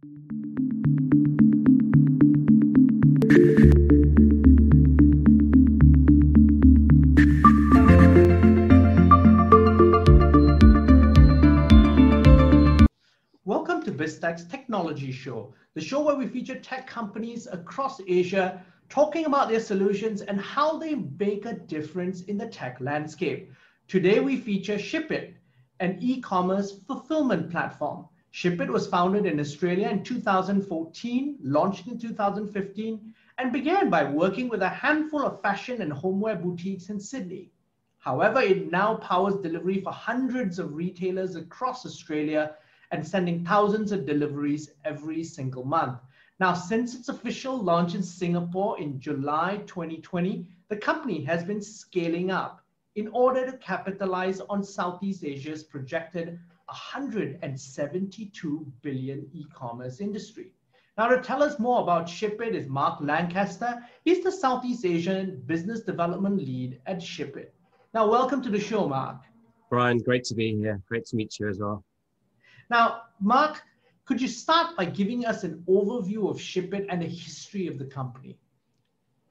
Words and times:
Welcome 0.00 0.22
to 13.82 13.90
BizTech's 13.90 14.44
Technology 14.44 15.10
Show, 15.10 15.52
the 15.74 15.80
show 15.80 16.02
where 16.02 16.14
we 16.14 16.28
feature 16.28 16.60
tech 16.60 16.86
companies 16.86 17.48
across 17.50 18.00
Asia 18.06 18.64
talking 18.88 19.24
about 19.24 19.48
their 19.48 19.58
solutions 19.58 20.20
and 20.20 20.40
how 20.40 20.78
they 20.78 20.94
make 21.18 21.44
a 21.44 21.54
difference 21.54 22.22
in 22.22 22.38
the 22.38 22.46
tech 22.46 22.80
landscape. 22.80 23.50
Today 23.88 24.20
we 24.20 24.36
feature 24.36 24.76
Shippit, 24.76 25.34
an 25.80 25.98
e-commerce 26.00 26.78
fulfillment 26.86 27.50
platform. 27.50 28.06
Shippit 28.32 28.68
was 28.68 28.86
founded 28.86 29.24
in 29.24 29.40
Australia 29.40 29.88
in 29.88 30.04
2014, 30.04 31.38
launched 31.42 31.86
in 31.86 31.98
2015, 31.98 33.14
and 33.38 33.52
began 33.52 33.88
by 33.88 34.04
working 34.04 34.48
with 34.48 34.62
a 34.62 34.68
handful 34.68 35.22
of 35.24 35.40
fashion 35.40 35.80
and 35.80 35.92
homeware 35.92 36.36
boutiques 36.36 36.90
in 36.90 37.00
Sydney. 37.00 37.50
However, 37.98 38.40
it 38.40 38.70
now 38.70 38.96
powers 38.96 39.36
delivery 39.36 39.80
for 39.80 39.92
hundreds 39.92 40.58
of 40.58 40.74
retailers 40.74 41.36
across 41.36 41.86
Australia 41.86 42.54
and 42.90 43.06
sending 43.06 43.44
thousands 43.44 43.92
of 43.92 44.06
deliveries 44.06 44.72
every 44.84 45.24
single 45.24 45.64
month. 45.64 45.98
Now, 46.38 46.54
since 46.54 46.94
its 46.94 47.08
official 47.08 47.56
launch 47.56 47.94
in 47.94 48.02
Singapore 48.02 48.78
in 48.78 49.00
July 49.00 49.62
2020, 49.66 50.46
the 50.68 50.76
company 50.76 51.24
has 51.24 51.42
been 51.44 51.60
scaling 51.60 52.30
up 52.30 52.60
in 52.94 53.08
order 53.08 53.50
to 53.50 53.56
capitalize 53.58 54.40
on 54.40 54.62
Southeast 54.62 55.24
Asia's 55.24 55.64
projected 55.64 56.38
172 56.68 58.72
billion 58.82 59.26
e-commerce 59.32 60.00
industry. 60.00 60.52
Now, 60.98 61.08
to 61.08 61.20
tell 61.20 61.42
us 61.42 61.58
more 61.58 61.82
about 61.82 62.06
Shippit 62.06 62.54
is 62.54 62.68
Mark 62.68 63.00
Lancaster. 63.00 63.82
He's 64.04 64.22
the 64.22 64.32
Southeast 64.32 64.84
Asian 64.84 65.42
Business 65.46 65.80
Development 65.80 66.36
Lead 66.36 66.80
at 66.86 66.98
Shippit. 66.98 67.48
Now, 67.94 68.10
welcome 68.10 68.42
to 68.42 68.50
the 68.50 68.60
show, 68.60 68.86
Mark. 68.88 69.22
Brian, 69.70 69.98
great 69.98 70.24
to 70.24 70.34
be 70.34 70.56
here. 70.56 70.82
Great 70.88 71.06
to 71.06 71.16
meet 71.16 71.38
you 71.38 71.48
as 71.48 71.58
well. 71.58 71.84
Now, 72.68 73.02
Mark, 73.20 73.62
could 74.04 74.20
you 74.20 74.28
start 74.28 74.76
by 74.76 74.84
giving 74.84 75.24
us 75.24 75.44
an 75.44 75.64
overview 75.68 76.28
of 76.28 76.36
Shippit 76.36 76.86
and 76.90 77.00
the 77.00 77.06
history 77.06 77.66
of 77.66 77.78
the 77.78 77.86
company? 77.86 78.38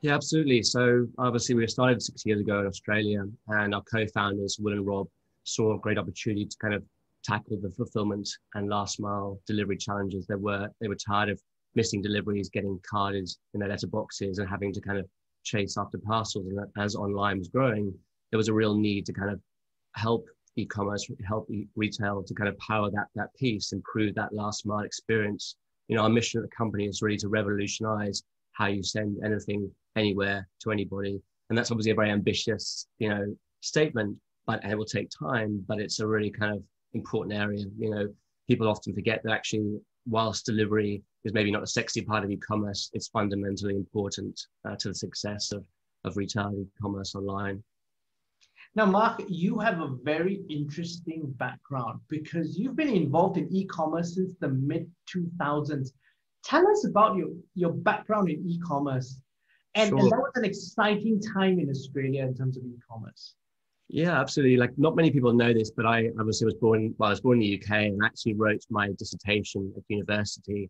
Yeah, 0.02 0.16
absolutely. 0.16 0.64
So 0.64 1.08
obviously 1.18 1.56
we 1.56 1.68
started 1.68 2.02
six 2.02 2.26
years 2.26 2.40
ago 2.40 2.62
in 2.62 2.68
Australia 2.68 3.26
and 3.50 3.76
our 3.76 3.84
co-founders, 3.84 4.58
Will 4.60 4.74
and 4.74 4.88
Rob, 4.88 5.08
saw 5.44 5.76
a 5.76 5.80
great 5.80 5.98
opportunity 5.98 6.46
to 6.46 6.58
kind 6.58 6.74
of 6.74 6.84
tackle 7.24 7.58
the 7.62 7.72
fulfillment 7.72 8.30
and 8.56 8.70
last 8.70 9.00
mile 9.00 9.40
delivery 9.46 9.78
challenges. 9.78 10.26
They 10.28 10.36
were, 10.36 10.70
they 10.80 10.88
were 10.88 10.96
tired 10.96 11.30
of 11.30 11.42
missing 11.76 12.02
deliveries, 12.02 12.50
getting 12.50 12.80
carded 12.90 13.30
in 13.54 13.60
their 13.60 13.70
letterboxes 13.70 14.40
and 14.40 14.50
having 14.50 14.74
to 14.74 14.82
kind 14.82 14.98
of 14.98 15.08
chase 15.44 15.78
after 15.78 15.98
parcels. 15.98 16.48
And 16.48 16.60
as 16.78 16.96
online 16.96 17.40
was 17.40 17.48
growing, 17.50 17.94
there 18.32 18.38
was 18.38 18.48
a 18.48 18.54
real 18.54 18.76
need 18.76 19.06
to 19.06 19.14
kind 19.14 19.32
of 19.32 19.40
help 19.96 20.26
e-commerce, 20.56 21.08
help 21.26 21.50
retail 21.76 22.24
to 22.24 22.34
kind 22.34 22.50
of 22.50 22.58
power 22.58 22.90
that 22.92 23.08
that 23.16 23.34
piece, 23.36 23.72
improve 23.72 24.16
that 24.16 24.34
last 24.34 24.66
mile 24.66 24.84
experience. 24.84 25.56
You 25.88 25.96
know, 25.96 26.04
our 26.04 26.10
mission 26.10 26.40
at 26.40 26.50
the 26.50 26.56
company 26.56 26.86
is 26.86 27.02
really 27.02 27.18
to 27.18 27.30
revolutionize 27.30 28.24
how 28.54 28.68
you 28.68 28.84
send 28.84 29.24
anything 29.24 29.70
anywhere 29.96 30.48
to 30.62 30.72
anybody, 30.72 31.22
and 31.50 31.58
that's 31.58 31.72
obviously 31.72 31.92
a 31.92 31.96
very 31.96 32.10
ambitious, 32.10 32.88
you 32.98 33.10
know, 33.10 33.26
statement. 33.62 34.18
But 34.48 34.64
it 34.64 34.78
will 34.78 34.86
take 34.86 35.10
time. 35.10 35.64
But 35.68 35.80
it's 35.80 36.00
a 36.00 36.08
really 36.08 36.32
kind 36.32 36.56
of 36.56 36.64
important 36.94 37.38
area. 37.38 37.66
You 37.78 37.90
know, 37.90 38.14
people 38.48 38.68
often 38.68 38.94
forget 38.94 39.22
that 39.24 39.32
actually, 39.32 39.80
whilst 40.06 40.46
delivery 40.46 41.04
is 41.24 41.34
maybe 41.34 41.52
not 41.52 41.64
a 41.64 41.68
sexy 41.68 42.02
part 42.02 42.24
of 42.24 42.32
e-commerce, 42.32 42.90
it's 42.94 43.08
fundamentally 43.08 43.76
important 43.76 44.40
uh, 44.66 44.76
to 44.78 44.90
the 44.90 44.96
success 44.96 45.52
of 45.52 45.66
of 46.08 46.18
retail 46.18 46.54
e-commerce 46.58 47.16
online. 47.16 47.64
Now, 48.76 48.86
Mark, 48.86 49.24
you 49.28 49.60
have 49.60 49.80
a 49.80 49.96
very 50.04 50.42
interesting 50.50 51.34
background 51.38 52.00
because 52.10 52.58
you've 52.58 52.76
been 52.76 52.90
involved 52.90 53.38
in 53.38 53.48
e-commerce 53.52 54.16
since 54.16 54.36
the 54.40 54.50
mid 54.50 54.90
2000s. 55.14 55.90
Tell 56.44 56.68
us 56.68 56.86
about 56.86 57.18
your, 57.18 57.30
your 57.56 57.74
background 57.74 58.30
in 58.30 58.48
e-commerce. 58.48 59.20
And, 59.76 59.90
sure. 59.90 60.00
and 60.00 60.12
that 60.12 60.18
was 60.18 60.32
an 60.36 60.46
exciting 60.46 61.20
time 61.22 61.60
in 61.60 61.70
Australia 61.70 62.26
in 62.26 62.36
terms 62.36 62.58
of 62.58 62.64
e-commerce. 62.64 63.36
Yeah, 63.90 64.20
absolutely. 64.20 64.58
Like 64.58 64.78
not 64.78 64.96
many 64.96 65.12
people 65.12 65.34
know 65.34 65.54
this, 65.54 65.72
but 65.72 65.86
I 65.86 66.10
obviously 66.20 66.46
was 66.46 66.56
born, 66.56 66.94
well, 66.98 67.08
I 67.08 67.12
was 67.12 67.22
born 67.22 67.42
in 67.42 67.42
the 67.42 67.62
UK 67.62 67.72
and 67.88 68.04
actually 68.04 68.34
wrote 68.34 68.62
my 68.70 68.92
dissertation 68.98 69.74
at 69.78 69.84
university 69.88 70.70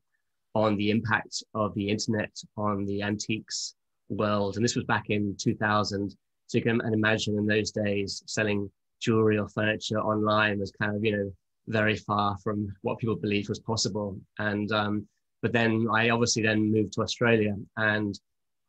on 0.54 0.76
the 0.78 0.92
impact 0.92 1.44
of 1.56 1.74
the 1.74 1.90
internet 1.90 2.32
on 2.58 2.86
the 2.86 3.02
antiques 3.02 3.76
world. 4.10 4.56
And 4.56 4.64
this 4.64 4.76
was 4.76 4.86
back 4.86 5.10
in 5.10 5.36
2000 5.40 6.16
so 6.48 6.58
you 6.58 6.64
can 6.64 6.80
imagine 6.94 7.38
in 7.38 7.46
those 7.46 7.72
days 7.72 8.24
selling 8.26 8.72
jewelry 9.02 9.38
or 9.38 9.50
furniture 9.50 10.00
online 10.00 10.60
was 10.60 10.72
kind 10.72 10.96
of, 10.96 11.04
you 11.04 11.18
know, 11.18 11.34
very 11.68 11.96
far 11.98 12.38
from 12.38 12.74
what 12.84 13.00
people 13.00 13.16
believed 13.18 13.50
was 13.50 13.60
possible. 13.60 14.18
And, 14.40 14.72
um, 14.72 15.08
but 15.42 15.52
then 15.52 15.88
I 15.94 16.10
obviously 16.10 16.44
then 16.44 16.72
moved 16.72 16.94
to 16.94 17.02
Australia 17.02 17.56
and 17.76 18.18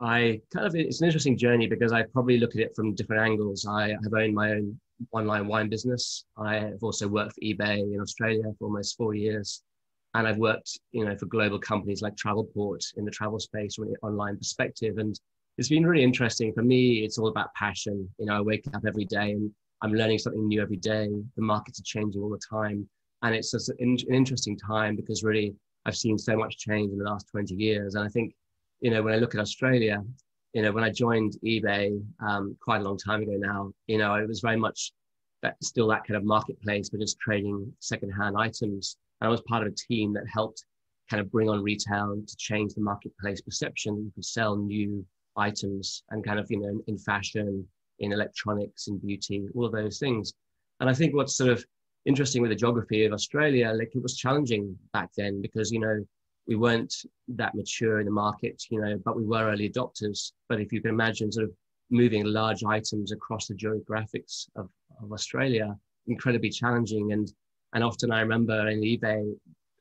I 0.00 0.40
kind 0.52 0.66
of, 0.66 0.74
it's 0.74 1.00
an 1.00 1.06
interesting 1.06 1.36
journey 1.36 1.66
because 1.66 1.92
I 1.92 2.02
probably 2.02 2.38
look 2.38 2.54
at 2.54 2.60
it 2.60 2.74
from 2.76 2.94
different 2.94 3.22
angles. 3.22 3.66
I 3.68 3.88
have 3.88 4.14
owned 4.16 4.34
my 4.34 4.52
own 4.52 4.78
online 5.12 5.46
wine 5.46 5.68
business. 5.68 6.24
I 6.36 6.56
have 6.56 6.82
also 6.82 7.08
worked 7.08 7.34
for 7.34 7.40
eBay 7.40 7.80
in 7.80 8.00
Australia 8.00 8.44
for 8.58 8.66
almost 8.66 8.96
four 8.96 9.14
years. 9.14 9.62
And 10.14 10.26
I've 10.26 10.38
worked, 10.38 10.78
you 10.92 11.04
know, 11.04 11.16
for 11.16 11.26
global 11.26 11.58
companies 11.58 12.00
like 12.00 12.16
Travelport 12.16 12.84
in 12.96 13.04
the 13.04 13.10
travel 13.10 13.38
space 13.38 13.74
from 13.74 13.88
an 13.88 13.96
online 14.02 14.36
perspective. 14.36 14.98
And 14.98 15.18
it's 15.58 15.68
been 15.68 15.86
really 15.86 16.04
interesting 16.04 16.52
for 16.52 16.62
me. 16.62 17.04
It's 17.04 17.18
all 17.18 17.28
about 17.28 17.52
passion. 17.54 18.08
You 18.18 18.26
know, 18.26 18.36
I 18.36 18.40
wake 18.40 18.64
up 18.72 18.84
every 18.86 19.04
day 19.04 19.32
and 19.32 19.50
I'm 19.82 19.92
learning 19.92 20.18
something 20.18 20.46
new 20.46 20.62
every 20.62 20.76
day. 20.76 21.08
The 21.36 21.42
markets 21.42 21.80
are 21.80 21.84
changing 21.84 22.20
all 22.20 22.30
the 22.30 22.40
time, 22.50 22.88
and 23.22 23.34
it's 23.34 23.52
just 23.52 23.68
an, 23.68 23.96
an 24.08 24.14
interesting 24.14 24.56
time 24.56 24.96
because 24.96 25.22
really 25.22 25.54
I've 25.86 25.96
seen 25.96 26.18
so 26.18 26.36
much 26.36 26.58
change 26.58 26.92
in 26.92 26.98
the 26.98 27.04
last 27.04 27.28
20 27.30 27.54
years. 27.54 27.94
And 27.94 28.04
I 28.04 28.08
think, 28.08 28.34
you 28.80 28.90
know, 28.90 29.02
when 29.02 29.14
I 29.14 29.18
look 29.18 29.34
at 29.34 29.40
Australia, 29.40 30.02
you 30.52 30.62
know, 30.62 30.72
when 30.72 30.84
I 30.84 30.90
joined 30.90 31.36
eBay 31.44 32.00
um, 32.20 32.56
quite 32.60 32.80
a 32.80 32.84
long 32.84 32.98
time 32.98 33.22
ago 33.22 33.36
now, 33.36 33.72
you 33.86 33.98
know, 33.98 34.14
it 34.14 34.28
was 34.28 34.40
very 34.40 34.56
much 34.56 34.92
that 35.42 35.56
still 35.62 35.88
that 35.88 36.06
kind 36.06 36.16
of 36.16 36.24
marketplace, 36.24 36.88
but 36.88 37.00
just 37.00 37.18
trading 37.20 37.72
secondhand 37.80 38.36
items. 38.36 38.96
And 39.20 39.28
I 39.28 39.30
was 39.30 39.42
part 39.42 39.66
of 39.66 39.72
a 39.72 39.76
team 39.76 40.12
that 40.14 40.24
helped 40.32 40.64
kind 41.10 41.20
of 41.20 41.30
bring 41.30 41.48
on 41.48 41.62
retail 41.62 42.20
to 42.26 42.36
change 42.36 42.74
the 42.74 42.80
marketplace 42.80 43.40
perception. 43.40 43.96
You 43.96 44.12
could 44.14 44.24
sell 44.24 44.56
new 44.56 45.04
items 45.36 46.02
and 46.10 46.24
kind 46.24 46.38
of, 46.38 46.50
you 46.50 46.60
know, 46.60 46.80
in 46.86 46.98
fashion, 46.98 47.66
in 48.00 48.12
electronics, 48.12 48.88
in 48.88 48.98
beauty, 48.98 49.46
all 49.54 49.66
of 49.66 49.72
those 49.72 49.98
things. 49.98 50.32
And 50.80 50.88
I 50.88 50.94
think 50.94 51.14
what's 51.14 51.36
sort 51.36 51.50
of 51.50 51.64
interesting 52.06 52.42
with 52.42 52.50
the 52.50 52.56
geography 52.56 53.04
of 53.04 53.12
Australia, 53.12 53.72
like 53.72 53.90
it 53.94 54.02
was 54.02 54.16
challenging 54.16 54.76
back 54.92 55.10
then 55.16 55.42
because, 55.42 55.70
you 55.70 55.80
know, 55.80 56.04
we 56.48 56.56
weren't 56.56 56.94
that 57.28 57.54
mature 57.54 58.00
in 58.00 58.06
the 58.06 58.12
market, 58.12 58.64
you 58.70 58.80
know, 58.80 58.98
but 59.04 59.16
we 59.16 59.24
were 59.24 59.50
early 59.50 59.68
adopters. 59.68 60.32
But 60.48 60.60
if 60.60 60.72
you 60.72 60.80
can 60.80 60.90
imagine 60.90 61.30
sort 61.30 61.44
of 61.44 61.52
moving 61.90 62.24
large 62.24 62.64
items 62.64 63.12
across 63.12 63.46
the 63.46 63.54
geographics 63.54 64.48
of, 64.56 64.70
of 65.02 65.12
Australia, 65.12 65.76
incredibly 66.06 66.50
challenging. 66.50 67.12
And 67.12 67.30
and 67.74 67.84
often 67.84 68.10
I 68.10 68.20
remember 68.20 68.68
in 68.68 68.80
eBay, 68.80 69.30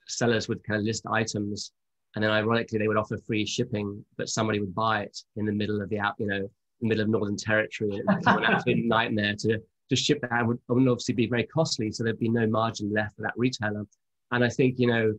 sellers 0.08 0.50
would 0.50 0.64
kind 0.66 0.80
of 0.80 0.86
list 0.86 1.06
items 1.10 1.72
and 2.16 2.24
then 2.24 2.32
ironically 2.32 2.80
they 2.80 2.88
would 2.88 2.98
offer 2.98 3.18
free 3.18 3.46
shipping, 3.46 4.04
but 4.18 4.30
somebody 4.30 4.60
would 4.60 4.74
buy 4.74 5.04
it 5.04 5.18
in 5.36 5.46
the 5.46 5.52
middle 5.52 5.82
of 5.82 5.90
the 5.90 6.00
out, 6.00 6.16
you 6.18 6.28
know, 6.28 6.50
the 6.82 6.88
middle 6.88 7.04
of 7.04 7.10
Northern 7.10 7.38
Territory. 7.38 7.92
It 7.96 8.08
become 8.08 8.40
an 8.40 8.46
absolute 8.46 8.86
nightmare 8.86 9.36
to 9.40 9.60
to 9.90 9.96
ship 9.96 10.20
that. 10.22 10.42
It 10.42 10.48
would, 10.48 10.58
it 10.58 10.74
would 10.74 10.88
obviously 10.88 11.14
be 11.14 11.28
very 11.28 11.46
costly, 11.46 11.92
so 11.92 12.04
there'd 12.04 12.20
be 12.20 12.30
no 12.30 12.48
margin 12.48 12.92
left 12.92 13.16
for 13.16 13.22
that 13.22 13.34
retailer. 13.38 13.86
And 14.32 14.44
I 14.44 14.50
think 14.50 14.80
you 14.80 14.88
know, 14.88 15.14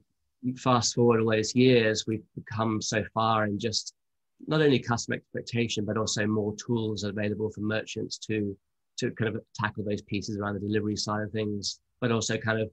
fast 0.56 0.94
forward 0.94 1.20
all 1.20 1.30
those 1.30 1.54
years, 1.54 2.04
we've 2.06 2.22
come 2.50 2.80
so 2.80 3.04
far 3.14 3.46
in 3.46 3.58
just 3.58 3.94
not 4.46 4.60
only 4.60 4.78
customer 4.78 5.16
expectation, 5.16 5.84
but 5.84 5.96
also 5.96 6.26
more 6.26 6.54
tools 6.56 7.04
available 7.04 7.50
for 7.50 7.60
merchants 7.60 8.18
to 8.18 8.56
to 8.98 9.12
kind 9.12 9.34
of 9.34 9.40
tackle 9.54 9.84
those 9.84 10.02
pieces 10.02 10.36
around 10.36 10.54
the 10.54 10.60
delivery 10.60 10.96
side 10.96 11.22
of 11.22 11.30
things, 11.30 11.78
but 12.00 12.10
also 12.10 12.36
kind 12.36 12.60
of 12.60 12.68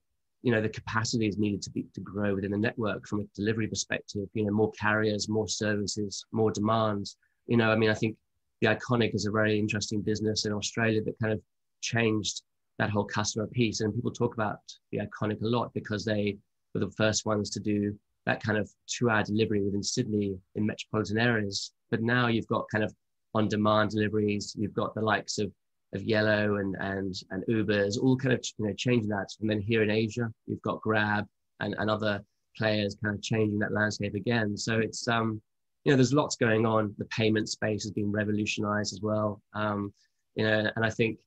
you 0.45 0.51
know 0.51 0.61
the 0.61 0.69
capacity 0.69 1.27
is 1.27 1.39
needed 1.39 1.61
to 1.63 1.71
be 1.71 1.85
to 1.95 2.01
grow 2.01 2.35
within 2.35 2.51
the 2.51 2.57
network 2.57 3.07
from 3.07 3.19
a 3.19 3.23
delivery 3.35 3.67
perspective 3.67 4.29
you 4.33 4.45
know 4.45 4.51
more 4.53 4.71
carriers 4.73 5.27
more 5.27 5.47
services 5.47 6.23
more 6.31 6.51
demands. 6.51 7.17
You 7.47 7.57
know 7.57 7.71
i 7.71 7.75
mean 7.75 7.89
i 7.89 7.95
think 7.95 8.15
the 8.61 8.67
iconic 8.67 9.15
is 9.15 9.25
a 9.25 9.31
very 9.31 9.57
interesting 9.57 10.01
business 10.01 10.45
in 10.45 10.53
australia 10.53 11.01
that 11.03 11.19
kind 11.19 11.33
of 11.33 11.41
changed 11.81 12.43
that 12.77 12.91
whole 12.91 13.05
customer 13.05 13.47
piece 13.47 13.81
and 13.81 13.93
people 13.93 14.11
talk 14.11 14.35
about 14.35 14.59
the 14.91 14.99
iconic 14.99 15.41
a 15.41 15.47
lot 15.47 15.73
because 15.73 16.05
they 16.05 16.37
were 16.75 16.85
the 16.85 16.91
first 16.91 17.25
ones 17.25 17.49
to 17.49 17.59
do 17.59 17.97
that 18.25 18.41
kind 18.43 18.57
of 18.57 18.69
two 18.87 19.09
hour 19.09 19.23
delivery 19.23 19.63
within 19.63 19.83
sydney 19.83 20.37
in 20.55 20.65
metropolitan 20.65 21.17
areas 21.17 21.71
but 21.89 22.01
now 22.01 22.27
you've 22.27 22.47
got 22.47 22.65
kind 22.71 22.83
of 22.83 22.93
on 23.33 23.47
demand 23.47 23.89
deliveries 23.89 24.53
you've 24.57 24.73
got 24.73 24.93
the 24.93 25.01
likes 25.01 25.39
of 25.39 25.51
of 25.95 26.03
Yellow 26.03 26.57
and 26.57 26.75
and 26.79 27.15
and 27.31 27.43
Ubers, 27.49 27.97
all 27.99 28.17
kind 28.17 28.33
of 28.33 28.45
you 28.57 28.67
know 28.67 28.73
changing 28.73 29.09
that. 29.09 29.29
And 29.41 29.49
then 29.49 29.61
here 29.61 29.81
in 29.81 29.89
Asia, 29.89 30.31
you've 30.45 30.61
got 30.61 30.81
Grab 30.81 31.25
and, 31.59 31.75
and 31.79 31.89
other 31.89 32.23
players 32.57 32.95
kind 33.03 33.15
of 33.15 33.21
changing 33.21 33.59
that 33.59 33.73
landscape 33.73 34.13
again. 34.13 34.55
So 34.55 34.77
it's 34.77 35.07
um, 35.07 35.41
you 35.83 35.91
know, 35.91 35.95
there's 35.95 36.13
lots 36.13 36.35
going 36.35 36.65
on. 36.65 36.93
The 36.97 37.05
payment 37.05 37.49
space 37.49 37.83
has 37.83 37.91
been 37.91 38.11
revolutionized 38.11 38.93
as 38.93 39.01
well. 39.01 39.41
Um, 39.53 39.93
you 40.35 40.45
know, 40.45 40.69
and 40.75 40.85
I 40.85 40.89
think 40.89 41.17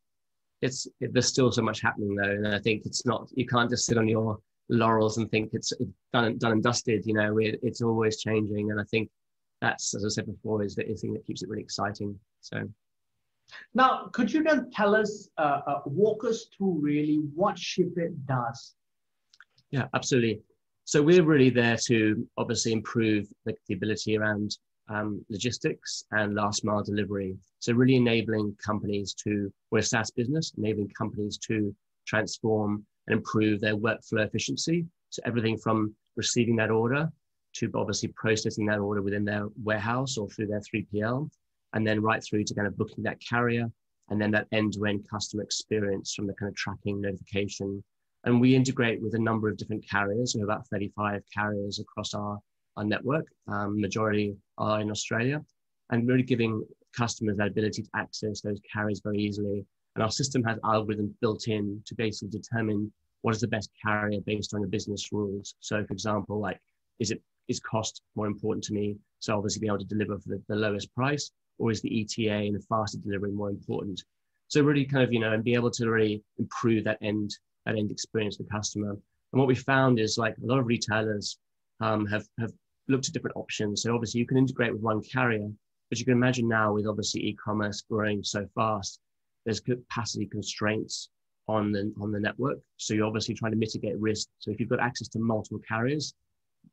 it's 0.62 0.86
it, 1.00 1.12
there's 1.12 1.28
still 1.28 1.50
so 1.50 1.62
much 1.62 1.80
happening 1.80 2.14
though, 2.14 2.30
and 2.30 2.48
I 2.48 2.58
think 2.58 2.82
it's 2.84 3.06
not 3.06 3.28
you 3.34 3.46
can't 3.46 3.70
just 3.70 3.86
sit 3.86 3.98
on 3.98 4.08
your 4.08 4.38
laurels 4.68 5.18
and 5.18 5.30
think 5.30 5.50
it's 5.52 5.72
done 6.12 6.38
done 6.38 6.52
and 6.52 6.62
dusted. 6.62 7.06
You 7.06 7.14
know, 7.14 7.38
it, 7.38 7.60
it's 7.62 7.82
always 7.82 8.20
changing, 8.20 8.70
and 8.70 8.80
I 8.80 8.84
think 8.84 9.10
that's 9.60 9.94
as 9.94 10.04
I 10.04 10.08
said 10.08 10.26
before 10.26 10.62
is 10.62 10.74
the 10.74 10.84
thing 10.84 11.12
that 11.14 11.26
keeps 11.26 11.42
it 11.42 11.48
really 11.48 11.62
exciting. 11.62 12.18
So. 12.40 12.68
Now, 13.72 14.08
could 14.12 14.30
you 14.30 14.42
then 14.42 14.70
tell 14.70 14.94
us, 14.94 15.30
uh, 15.38 15.60
uh, 15.66 15.80
walk 15.86 16.22
us 16.24 16.48
through 16.54 16.80
really 16.80 17.16
what 17.34 17.56
Shippit 17.56 18.14
does? 18.26 18.74
Yeah, 19.70 19.86
absolutely. 19.94 20.40
So 20.84 21.02
we're 21.02 21.22
really 21.22 21.50
there 21.50 21.78
to 21.86 22.28
obviously 22.36 22.72
improve 22.72 23.26
the, 23.44 23.54
the 23.66 23.74
ability 23.74 24.16
around 24.18 24.56
um, 24.88 25.24
logistics 25.28 26.04
and 26.12 26.34
last 26.34 26.64
mile 26.64 26.82
delivery. 26.82 27.36
So 27.58 27.72
really 27.72 27.96
enabling 27.96 28.56
companies 28.62 29.14
to, 29.24 29.52
we're 29.70 29.78
a 29.78 29.82
SaaS 29.82 30.10
business, 30.10 30.52
enabling 30.56 30.90
companies 30.96 31.38
to 31.48 31.74
transform 32.06 32.84
and 33.08 33.18
improve 33.18 33.60
their 33.60 33.76
workflow 33.76 34.24
efficiency. 34.24 34.86
So 35.10 35.22
everything 35.24 35.56
from 35.58 35.94
receiving 36.16 36.56
that 36.56 36.70
order 36.70 37.10
to 37.54 37.70
obviously 37.74 38.12
processing 38.14 38.66
that 38.66 38.78
order 38.78 39.02
within 39.02 39.24
their 39.24 39.48
warehouse 39.62 40.16
or 40.16 40.28
through 40.28 40.46
their 40.46 40.60
3PL, 40.60 41.28
and 41.72 41.86
then 41.86 42.00
right 42.00 42.22
through 42.22 42.44
to 42.44 42.54
kind 42.54 42.68
of 42.68 42.76
booking 42.76 43.02
that 43.04 43.18
carrier, 43.20 43.66
and 44.10 44.20
then 44.20 44.30
that 44.30 44.46
end-to-end 44.52 45.08
customer 45.10 45.42
experience 45.42 46.14
from 46.14 46.26
the 46.26 46.34
kind 46.34 46.48
of 46.48 46.56
tracking 46.56 47.00
notification 47.00 47.82
and 48.24 48.40
we 48.40 48.54
integrate 48.54 49.00
with 49.00 49.14
a 49.14 49.18
number 49.18 49.48
of 49.48 49.56
different 49.56 49.88
carriers. 49.88 50.34
We 50.34 50.40
have 50.40 50.48
about 50.48 50.66
35 50.68 51.22
carriers 51.32 51.78
across 51.78 52.14
our, 52.14 52.38
our 52.76 52.84
network. 52.84 53.26
Um, 53.46 53.80
majority 53.80 54.36
are 54.58 54.80
in 54.80 54.90
Australia, 54.90 55.42
and 55.90 56.06
really 56.08 56.22
giving 56.22 56.64
customers 56.96 57.36
that 57.36 57.48
ability 57.48 57.82
to 57.82 57.88
access 57.94 58.40
those 58.40 58.60
carriers 58.72 59.00
very 59.02 59.18
easily. 59.18 59.64
And 59.98 60.04
our 60.04 60.12
system 60.12 60.44
has 60.44 60.58
algorithms 60.58 61.12
built 61.20 61.48
in 61.48 61.82
to 61.86 61.94
basically 61.96 62.28
determine 62.28 62.92
what 63.22 63.34
is 63.34 63.40
the 63.40 63.48
best 63.48 63.68
carrier 63.84 64.20
based 64.20 64.54
on 64.54 64.60
the 64.60 64.68
business 64.68 65.10
rules. 65.10 65.56
So, 65.58 65.84
for 65.84 65.92
example, 65.92 66.38
like 66.38 66.60
is 67.00 67.10
it 67.10 67.20
is 67.48 67.58
cost 67.58 68.02
more 68.14 68.28
important 68.28 68.62
to 68.66 68.72
me? 68.72 68.96
So 69.18 69.36
obviously 69.36 69.58
being 69.58 69.70
able 69.70 69.80
to 69.80 69.84
deliver 69.84 70.16
for 70.20 70.28
the, 70.28 70.42
the 70.46 70.54
lowest 70.54 70.94
price, 70.94 71.32
or 71.58 71.72
is 71.72 71.82
the 71.82 72.00
ETA 72.00 72.32
and 72.32 72.54
the 72.54 72.60
faster 72.68 72.98
delivery 72.98 73.32
more 73.32 73.50
important? 73.50 74.00
So 74.46 74.62
really 74.62 74.84
kind 74.84 75.02
of, 75.02 75.12
you 75.12 75.18
know, 75.18 75.32
and 75.32 75.42
be 75.42 75.54
able 75.54 75.72
to 75.72 75.90
really 75.90 76.22
improve 76.38 76.84
that 76.84 76.98
end 77.02 77.36
that 77.66 77.76
end 77.76 77.90
experience 77.90 78.36
for 78.36 78.44
the 78.44 78.50
customer. 78.50 78.90
And 78.90 79.00
what 79.40 79.48
we 79.48 79.56
found 79.56 79.98
is 79.98 80.16
like 80.16 80.36
a 80.38 80.46
lot 80.46 80.60
of 80.60 80.66
retailers 80.68 81.38
um, 81.80 82.06
have, 82.06 82.24
have 82.38 82.52
looked 82.86 83.08
at 83.08 83.14
different 83.14 83.36
options. 83.36 83.82
So 83.82 83.92
obviously 83.96 84.20
you 84.20 84.28
can 84.28 84.38
integrate 84.38 84.72
with 84.72 84.80
one 84.80 85.02
carrier, 85.02 85.50
but 85.90 85.98
you 85.98 86.04
can 86.04 86.14
imagine 86.14 86.46
now 86.46 86.72
with 86.72 86.86
obviously 86.86 87.26
e-commerce 87.26 87.82
growing 87.90 88.22
so 88.22 88.46
fast, 88.54 89.00
there's 89.44 89.60
capacity 89.60 90.26
constraints 90.26 91.10
on 91.48 91.72
the 91.72 91.92
on 92.00 92.12
the 92.12 92.20
network. 92.20 92.58
So 92.76 92.94
you're 92.94 93.06
obviously 93.06 93.34
trying 93.34 93.52
to 93.52 93.58
mitigate 93.58 93.98
risk. 93.98 94.28
So 94.38 94.50
if 94.50 94.60
you've 94.60 94.68
got 94.68 94.80
access 94.80 95.08
to 95.08 95.18
multiple 95.18 95.60
carriers, 95.66 96.14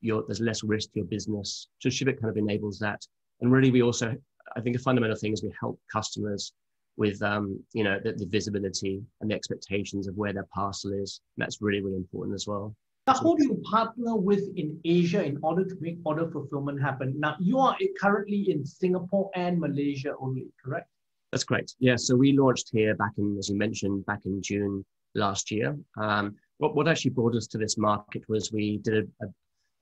there's 0.02 0.42
less 0.42 0.64
risk 0.64 0.92
to 0.92 1.00
your 1.00 1.06
business. 1.06 1.68
So 1.80 1.90
Shippit 1.90 2.20
kind 2.20 2.30
of 2.30 2.38
enables 2.38 2.80
that. 2.80 3.02
And 3.42 3.52
really, 3.52 3.72
we 3.72 3.82
also, 3.82 4.16
I 4.56 4.62
think, 4.62 4.76
a 4.76 4.80
fundamental 4.80 5.18
thing 5.18 5.34
is 5.34 5.44
we 5.44 5.54
help 5.60 5.80
customers 5.92 6.54
with 6.98 7.22
um, 7.22 7.62
you 7.74 7.84
know 7.84 8.00
the, 8.04 8.14
the, 8.14 8.26
visibility 8.26 9.02
and 9.20 9.30
the 9.30 9.36
expectations 9.36 10.08
of 10.08 10.16
where 10.16 10.34
their 10.34 10.48
parcel 10.54 10.94
is. 10.94 11.22
And 11.36 11.44
that's 11.44 11.62
really 11.62 11.82
really 11.82 11.98
important 11.98 12.36
as 12.36 12.48
well. 12.48 12.76
Now, 13.08 13.14
who 13.16 13.38
do 13.38 13.44
you 13.44 13.62
partner 13.70 14.16
with 14.16 14.50
in 14.56 14.80
Asia 14.84 15.24
in 15.24 15.38
order 15.44 15.64
to 15.64 15.76
make 15.80 16.00
order 16.06 16.30
fulfillment 16.32 16.82
happen? 16.82 17.14
Now, 17.20 17.36
you 17.40 17.60
are 17.60 17.78
currently 18.02 18.50
in 18.50 18.66
Singapore 18.66 19.30
and 19.36 19.60
Malaysia 19.60 20.16
only, 20.20 20.48
correct? 20.64 20.90
That's 21.36 21.44
correct. 21.44 21.76
Yeah. 21.80 21.98
So 21.98 22.16
we 22.16 22.32
launched 22.32 22.70
here 22.72 22.96
back 22.96 23.12
in, 23.18 23.36
as 23.38 23.50
you 23.50 23.58
mentioned, 23.58 24.06
back 24.06 24.22
in 24.24 24.42
June 24.42 24.86
last 25.16 25.52
year. 25.52 25.76
Um, 25.98 26.38
what, 26.60 26.78
what 26.78 26.88
actually 26.88 27.12
brought 27.12 27.36
us 27.36 27.46
to 27.48 27.58
this 27.58 27.78
market 27.78 28.24
was 28.30 28.54
we 28.54 28.78
did 28.78 29.12
a, 29.22 29.26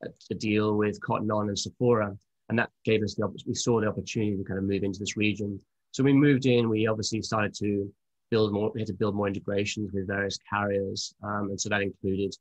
a, 0.04 0.08
a 0.32 0.34
deal 0.34 0.74
with 0.76 1.00
Cotton 1.02 1.30
On 1.30 1.50
and 1.50 1.60
Sephora, 1.60 2.18
and 2.50 2.58
that 2.58 2.72
gave 2.86 3.04
us 3.04 3.14
the 3.14 3.32
we 3.46 3.54
saw 3.54 3.80
the 3.80 3.86
opportunity 3.86 4.36
to 4.36 4.44
kind 4.44 4.58
of 4.58 4.64
move 4.64 4.82
into 4.82 4.98
this 4.98 5.16
region. 5.16 5.60
So 5.92 6.04
we 6.04 6.12
moved 6.12 6.48
in, 6.48 6.70
we 6.70 6.88
obviously 6.88 7.22
started 7.22 7.54
to 7.60 7.88
build 8.32 8.52
more, 8.52 8.72
we 8.74 8.82
had 8.82 8.88
to 8.88 8.94
build 8.94 9.14
more 9.14 9.28
integrations 9.28 9.92
with 9.94 10.08
various 10.08 10.40
carriers. 10.52 11.14
Um, 11.24 11.52
and 11.52 11.62
so 11.62 11.70
that 11.70 11.84
included 11.84 12.34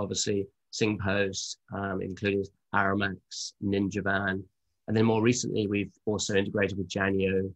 obviously 0.00 0.48
SingPost, 0.72 1.58
um, 1.72 2.02
including 2.02 2.44
Aramex, 2.74 3.52
Ninjavan. 3.64 4.42
And 4.88 4.96
then 4.96 5.04
more 5.04 5.22
recently, 5.22 5.68
we've 5.68 5.92
also 6.06 6.34
integrated 6.34 6.76
with 6.76 6.88
Janio. 6.88 7.52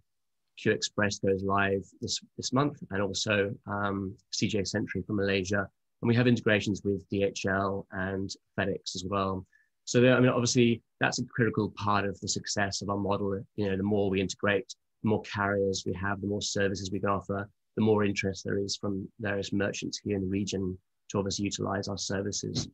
Q 0.59 0.73
Express 0.73 1.19
goes 1.19 1.43
live 1.43 1.85
this, 2.01 2.21
this 2.37 2.53
month, 2.53 2.83
and 2.91 3.03
also 3.03 3.55
um, 3.67 4.15
CJ 4.33 4.67
Century 4.67 5.03
from 5.03 5.17
Malaysia. 5.17 5.69
And 6.01 6.09
we 6.09 6.15
have 6.15 6.27
integrations 6.27 6.83
with 6.85 7.09
DHL 7.11 7.85
and 7.93 8.31
FedEx 8.59 8.97
as 8.97 9.05
well. 9.09 9.47
So, 9.85 9.99
I 10.13 10.21
mean, 10.21 10.29
obviously, 10.29 10.83
that's 11.01 11.19
a 11.19 11.25
critical 11.27 11.73
part 11.77 12.05
of 12.05 12.19
the 12.21 12.29
success 12.29 12.83
of 12.83 12.91
our 12.91 12.97
model. 12.97 13.41
You 13.57 13.71
know, 13.71 13.77
the 13.77 13.83
more 13.83 14.11
we 14.11 14.21
integrate, 14.21 14.75
the 15.03 15.09
more 15.09 15.23
carriers 15.23 15.85
we 15.87 15.95
have, 15.95 16.21
the 16.21 16.29
more 16.29 16.43
services 16.43 16.91
we 16.93 17.01
can 17.01 17.09
offer, 17.09 17.49
the 17.77 17.83
more 17.83 18.05
interest 18.05 18.45
there 18.45 18.59
is 18.59 18.77
from 18.77 19.09
various 19.21 19.53
merchants 19.53 20.01
here 20.03 20.17
in 20.17 20.23
the 20.23 20.29
region 20.29 20.79
to 21.11 21.19
obviously 21.19 21.45
utilize 21.45 21.89
our 21.89 21.99
services. 21.99 22.69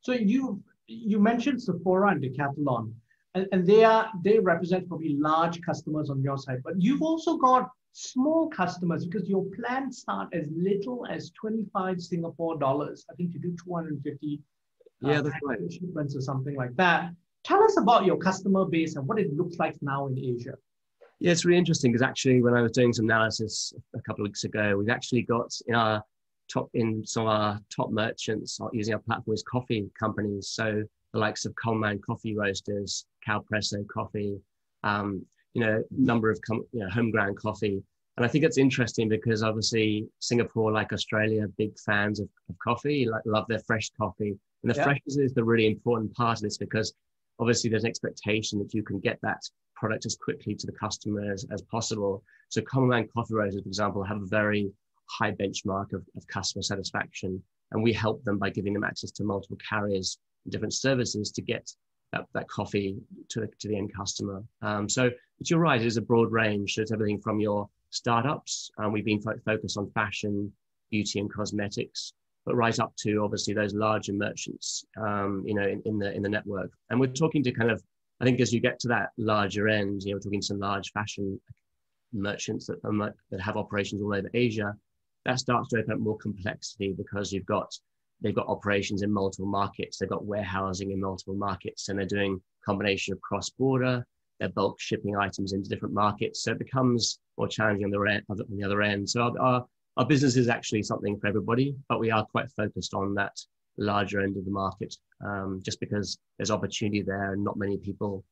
So 0.00 0.12
you 0.12 0.62
you 0.86 1.18
mentioned 1.20 1.62
Sephora 1.62 2.10
and 2.10 2.22
Decathlon, 2.22 2.92
and, 3.34 3.46
and 3.52 3.66
they 3.66 3.84
are 3.84 4.10
they 4.22 4.38
represent 4.38 4.88
probably 4.88 5.16
large 5.16 5.60
customers 5.62 6.10
on 6.10 6.22
your 6.22 6.38
side, 6.38 6.62
but 6.64 6.74
you've 6.78 7.02
also 7.02 7.36
got 7.36 7.70
small 7.92 8.48
customers 8.48 9.06
because 9.06 9.28
your 9.28 9.44
plans 9.56 9.98
start 9.98 10.28
as 10.32 10.46
little 10.54 11.06
as 11.10 11.30
25 11.30 12.00
Singapore 12.00 12.58
dollars. 12.58 13.04
I 13.10 13.14
think 13.14 13.34
you 13.34 13.40
do 13.40 13.54
250 13.64 14.40
uh, 15.04 15.08
yeah, 15.08 15.18
uh, 15.18 15.22
that's 15.22 15.36
right. 15.44 15.58
shipments 15.70 16.16
or 16.16 16.20
something 16.20 16.56
like 16.56 16.74
that. 16.76 17.10
Tell 17.44 17.62
us 17.62 17.76
about 17.76 18.04
your 18.06 18.16
customer 18.16 18.64
base 18.64 18.96
and 18.96 19.06
what 19.06 19.18
it 19.18 19.34
looks 19.34 19.58
like 19.58 19.76
now 19.82 20.06
in 20.06 20.18
Asia. 20.18 20.54
Yeah, 21.18 21.32
it's 21.32 21.44
really 21.44 21.58
interesting 21.58 21.92
because 21.92 22.02
actually, 22.02 22.42
when 22.42 22.54
I 22.54 22.62
was 22.62 22.72
doing 22.72 22.92
some 22.92 23.06
analysis 23.06 23.72
a 23.94 24.00
couple 24.00 24.24
of 24.24 24.28
weeks 24.28 24.44
ago, 24.44 24.76
we've 24.76 24.88
actually 24.88 25.22
got 25.22 25.52
in 25.66 25.74
our 25.74 26.02
top 26.48 26.68
in 26.74 27.04
some 27.06 27.26
of 27.26 27.28
our 27.28 27.60
top 27.74 27.90
merchants 27.90 28.58
using 28.72 28.94
our 28.94 29.00
platform 29.00 29.34
is 29.34 29.42
coffee 29.42 29.88
companies. 29.98 30.48
So 30.48 30.82
the 31.12 31.18
likes 31.18 31.44
of 31.44 31.54
Common 31.56 31.80
Man 31.80 31.98
Coffee 32.00 32.36
Roasters, 32.36 33.06
Calpresso 33.26 33.86
Coffee, 33.86 34.40
um, 34.82 35.24
you 35.54 35.60
know, 35.60 35.82
number 35.90 36.30
of 36.30 36.40
com- 36.40 36.66
you 36.72 36.80
know, 36.80 36.90
home 36.90 37.10
ground 37.10 37.36
coffee. 37.36 37.82
And 38.16 38.26
I 38.26 38.28
think 38.28 38.44
it's 38.44 38.58
interesting 38.58 39.08
because 39.08 39.42
obviously 39.42 40.06
Singapore, 40.20 40.72
like 40.72 40.92
Australia, 40.92 41.46
big 41.56 41.78
fans 41.78 42.20
of, 42.20 42.28
of 42.48 42.56
coffee, 42.58 43.06
like 43.06 43.22
love 43.24 43.46
their 43.48 43.60
fresh 43.60 43.90
coffee. 43.98 44.36
And 44.62 44.70
the 44.70 44.76
yeah. 44.76 44.84
freshness 44.84 45.16
is 45.16 45.34
the 45.34 45.44
really 45.44 45.66
important 45.66 46.14
part 46.14 46.38
of 46.38 46.42
this 46.42 46.58
because 46.58 46.92
obviously 47.38 47.70
there's 47.70 47.84
an 47.84 47.90
expectation 47.90 48.58
that 48.58 48.74
you 48.74 48.82
can 48.82 49.00
get 49.00 49.18
that 49.22 49.42
product 49.74 50.06
as 50.06 50.16
quickly 50.16 50.54
to 50.54 50.66
the 50.66 50.72
customer 50.72 51.32
as, 51.32 51.46
as 51.50 51.62
possible. 51.62 52.22
So 52.50 52.60
Common 52.62 52.90
Man 52.90 53.08
Coffee 53.12 53.34
Roasters, 53.34 53.62
for 53.62 53.68
example, 53.68 54.04
have 54.04 54.22
a 54.22 54.26
very 54.26 54.70
high 55.06 55.32
benchmark 55.32 55.92
of, 55.92 56.04
of 56.16 56.26
customer 56.26 56.62
satisfaction. 56.62 57.42
And 57.72 57.82
we 57.82 57.92
help 57.94 58.22
them 58.24 58.38
by 58.38 58.50
giving 58.50 58.74
them 58.74 58.84
access 58.84 59.10
to 59.12 59.24
multiple 59.24 59.56
carriers 59.66 60.18
different 60.48 60.74
services 60.74 61.30
to 61.32 61.42
get 61.42 61.70
that, 62.12 62.26
that 62.34 62.48
coffee 62.48 62.96
to, 63.30 63.46
to 63.58 63.68
the 63.68 63.76
end 63.76 63.92
customer. 63.94 64.42
Um, 64.60 64.88
so, 64.88 65.10
but 65.38 65.50
you're 65.50 65.60
right, 65.60 65.80
it 65.80 65.86
is 65.86 65.96
a 65.96 66.02
broad 66.02 66.30
range. 66.30 66.74
So 66.74 66.82
it's 66.82 66.92
everything 66.92 67.20
from 67.20 67.40
your 67.40 67.68
startups. 67.90 68.70
Um, 68.78 68.92
we've 68.92 69.04
been 69.04 69.20
fo- 69.20 69.38
focused 69.44 69.78
on 69.78 69.90
fashion, 69.92 70.52
beauty, 70.90 71.20
and 71.20 71.32
cosmetics, 71.32 72.12
but 72.44 72.54
right 72.54 72.78
up 72.78 72.92
to 73.00 73.22
obviously 73.22 73.54
those 73.54 73.74
larger 73.74 74.12
merchants, 74.12 74.84
um, 75.00 75.42
you 75.46 75.54
know, 75.54 75.66
in, 75.66 75.82
in, 75.84 75.98
the 75.98 76.12
in 76.12 76.22
the 76.22 76.28
network. 76.28 76.70
And 76.90 77.00
we're 77.00 77.06
talking 77.06 77.42
to 77.44 77.52
kind 77.52 77.70
of 77.70 77.82
I 78.20 78.24
think 78.24 78.40
as 78.40 78.52
you 78.52 78.60
get 78.60 78.78
to 78.80 78.88
that 78.88 79.10
larger 79.16 79.66
end, 79.68 80.02
you 80.04 80.10
know, 80.10 80.16
we're 80.16 80.20
talking 80.20 80.40
to 80.40 80.46
some 80.46 80.60
large 80.60 80.92
fashion 80.92 81.40
merchants 82.12 82.66
that, 82.66 82.80
that 83.30 83.40
have 83.40 83.56
operations 83.56 84.00
all 84.00 84.14
over 84.14 84.30
Asia, 84.32 84.76
that 85.24 85.40
starts 85.40 85.70
to 85.70 85.78
open 85.78 85.94
up 85.94 85.98
more 85.98 86.18
complexity 86.18 86.94
because 86.96 87.32
you've 87.32 87.46
got 87.46 87.72
they've 88.22 88.34
got 88.34 88.46
operations 88.46 89.02
in 89.02 89.12
multiple 89.12 89.46
markets, 89.46 89.98
they've 89.98 90.08
got 90.08 90.24
warehousing 90.24 90.90
in 90.92 91.00
multiple 91.00 91.34
markets, 91.34 91.88
and 91.88 91.98
they're 91.98 92.06
doing 92.06 92.40
combination 92.64 93.12
of 93.12 93.20
cross 93.20 93.50
border. 93.50 94.06
They're 94.38 94.48
bulk 94.48 94.80
shipping 94.80 95.16
items 95.16 95.52
into 95.52 95.68
different 95.68 95.94
markets, 95.94 96.42
so 96.42 96.52
it 96.52 96.58
becomes 96.58 97.18
more 97.38 97.48
challenging 97.48 97.84
on 97.84 97.90
the, 97.90 98.00
re- 98.00 98.22
on 98.28 98.38
the 98.50 98.64
other 98.64 98.82
end. 98.82 99.08
So 99.08 99.22
our, 99.22 99.40
our, 99.40 99.66
our 99.98 100.06
business 100.06 100.36
is 100.36 100.48
actually 100.48 100.82
something 100.82 101.18
for 101.18 101.26
everybody, 101.26 101.76
but 101.88 102.00
we 102.00 102.10
are 102.10 102.24
quite 102.26 102.50
focused 102.50 102.94
on 102.94 103.14
that 103.14 103.36
larger 103.78 104.20
end 104.20 104.36
of 104.36 104.44
the 104.44 104.50
market, 104.50 104.94
um, 105.24 105.60
just 105.64 105.80
because 105.80 106.18
there's 106.36 106.50
opportunity 106.50 107.02
there 107.02 107.32
and 107.32 107.44
not 107.44 107.56
many 107.56 107.76
people, 107.76 108.24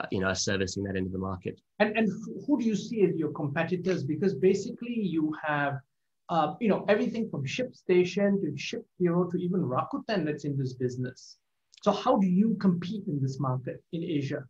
uh, 0.00 0.06
you 0.10 0.20
know, 0.20 0.28
are 0.28 0.34
servicing 0.34 0.82
that 0.84 0.96
end 0.96 1.06
of 1.06 1.12
the 1.12 1.18
market. 1.18 1.60
And 1.78 1.96
and 1.96 2.08
who 2.46 2.58
do 2.58 2.64
you 2.64 2.76
see 2.76 3.02
as 3.02 3.14
your 3.16 3.32
competitors? 3.32 4.02
Because 4.04 4.34
basically 4.34 4.94
you 4.94 5.34
have, 5.44 5.74
uh, 6.28 6.54
you 6.60 6.68
know, 6.68 6.84
everything 6.88 7.28
from 7.30 7.44
ShipStation 7.44 8.40
to 8.42 8.56
Ship 8.56 8.84
Hero 8.98 9.30
to 9.30 9.36
even 9.38 9.60
Rakuten 9.60 10.24
that's 10.24 10.44
in 10.44 10.58
this 10.58 10.74
business. 10.74 11.38
So 11.82 11.92
how 11.92 12.18
do 12.18 12.26
you 12.26 12.56
compete 12.60 13.06
in 13.06 13.20
this 13.22 13.40
market 13.40 13.82
in 13.92 14.02
Asia? 14.02 14.44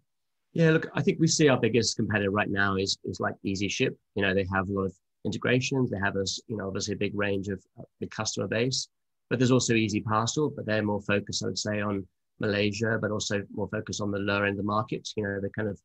Yeah, 0.55 0.71
look, 0.71 0.89
I 0.95 1.03
think 1.03 1.21
we 1.21 1.27
see 1.27 1.49
our 1.49 1.61
biggest 1.61 1.97
competitor 1.97 2.31
right 2.31 2.51
now 2.51 2.77
is 2.77 2.97
is 3.05 3.21
like 3.21 3.35
EasyShip. 3.45 3.95
You 4.15 4.23
know, 4.23 4.35
they 4.35 4.47
have 4.53 4.69
a 4.69 4.73
lot 4.73 4.87
of 4.87 4.95
integrations. 5.25 5.91
They 5.91 5.99
have 5.99 6.17
a 6.17 6.25
you 6.49 6.57
know 6.57 6.67
obviously 6.67 6.95
a 6.95 6.99
big 6.99 7.15
range 7.15 7.49
of 7.49 7.63
the 8.01 8.07
customer 8.07 8.49
base, 8.49 8.89
but 9.29 9.39
there's 9.39 9.51
also 9.51 9.75
Easy 9.75 10.01
Parcel, 10.01 10.51
but 10.51 10.67
they're 10.67 10.83
more 10.83 11.03
focused, 11.03 11.45
I 11.45 11.47
would 11.47 11.59
say, 11.59 11.81
on 11.81 12.07
Malaysia, 12.41 12.99
but 13.01 13.11
also 13.11 13.43
more 13.53 13.69
focused 13.69 14.01
on 14.01 14.11
the 14.11 14.19
lower 14.19 14.47
end 14.47 14.59
of 14.59 14.65
the 14.65 14.73
market. 14.73 15.09
You 15.17 15.25
know, 15.25 15.41
the 15.41 15.51
kind 15.51 15.69
of 15.69 15.79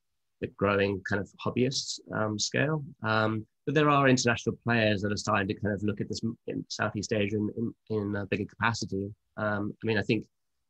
growing 0.57 1.01
kind 1.09 1.21
of 1.21 1.29
hobbyists 1.43 1.99
um, 2.13 2.37
scale. 2.37 2.83
Um, 3.03 3.45
but 3.65 3.75
there 3.75 3.89
are 3.89 4.07
international 4.07 4.57
players 4.63 5.01
that 5.01 5.11
are 5.11 5.17
starting 5.17 5.47
to 5.47 5.53
kind 5.53 5.73
of 5.73 5.83
look 5.83 6.01
at 6.01 6.09
this 6.09 6.21
in 6.47 6.65
Southeast 6.69 7.13
Asia 7.13 7.37
in, 7.37 7.49
in, 7.57 7.97
in 7.97 8.15
a 8.15 8.25
bigger 8.25 8.45
capacity. 8.45 9.09
Um, 9.37 9.73
I 9.83 9.87
mean, 9.87 9.97
I 9.97 10.01
think 10.01 10.25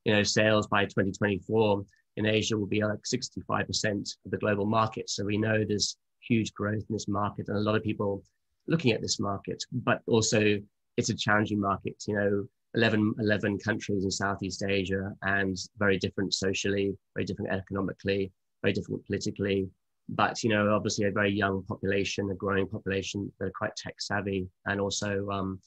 you 0.05 0.13
know 0.13 0.23
sales 0.23 0.67
by 0.67 0.85
2024 0.85 1.83
in 2.17 2.25
Asia 2.25 2.57
will 2.57 2.67
be 2.67 2.83
like 2.83 2.99
65% 3.03 4.15
of 4.25 4.31
the 4.31 4.37
global 4.37 4.65
market. 4.65 5.09
So 5.09 5.25
we 5.25 5.37
know 5.37 5.63
there's 5.63 5.97
huge 6.19 6.53
growth 6.53 6.83
in 6.87 6.95
this 6.95 7.07
market 7.07 7.47
and 7.47 7.57
a 7.57 7.61
lot 7.61 7.75
of 7.75 7.83
people 7.83 8.23
looking 8.67 8.91
at 8.91 9.01
this 9.01 9.19
market, 9.19 9.63
but 9.71 10.01
also 10.07 10.59
it's 10.97 11.09
a 11.09 11.15
challenging 11.15 11.59
market. 11.59 11.95
You 12.07 12.15
know, 12.15 12.47
11, 12.75 13.15
11 13.19 13.59
countries 13.59 14.03
in 14.03 14.11
Southeast 14.11 14.63
Asia 14.67 15.11
and 15.23 15.57
very 15.77 15.97
different 15.97 16.33
socially, 16.33 16.95
very 17.15 17.25
different 17.25 17.51
economically, 17.51 18.31
very 18.63 18.73
difficult 18.73 19.05
politically. 19.05 19.69
But, 20.09 20.43
you 20.43 20.49
know, 20.49 20.73
obviously 20.73 21.05
a 21.05 21.11
very 21.11 21.31
young 21.31 21.63
population, 21.63 22.29
a 22.31 22.35
growing 22.35 22.67
population 22.67 23.31
that 23.39 23.45
are 23.45 23.53
quite 23.57 23.75
tech 23.75 23.95
savvy 24.01 24.47
and 24.65 24.81
also, 24.81 25.29
um, 25.29 25.59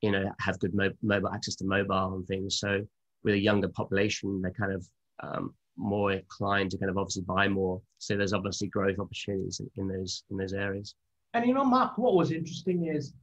you 0.00 0.10
know, 0.10 0.30
have 0.40 0.58
good 0.60 0.74
mo- 0.74 0.98
mobile 1.02 1.28
access 1.28 1.56
to 1.56 1.66
mobile 1.66 2.14
and 2.14 2.26
things. 2.26 2.58
So 2.58 2.80
with 3.24 3.34
a 3.34 3.38
younger 3.38 3.68
population, 3.68 4.40
they're 4.40 4.52
kind 4.52 4.72
of 4.72 4.86
um, 5.22 5.54
more 5.76 6.12
inclined 6.12 6.70
to 6.70 6.78
kind 6.78 6.90
of 6.90 6.96
obviously 6.96 7.22
buy 7.22 7.48
more. 7.48 7.80
So 7.98 8.16
there's 8.16 8.32
obviously 8.32 8.68
growth 8.68 8.98
opportunities 8.98 9.60
in, 9.60 9.70
in 9.76 9.88
those 9.88 10.24
in 10.30 10.36
those 10.36 10.52
areas. 10.52 10.94
And 11.34 11.46
you 11.46 11.54
know, 11.54 11.64
Mark, 11.64 11.98
what 11.98 12.14
was 12.14 12.30
interesting 12.30 12.86
is 12.86 13.14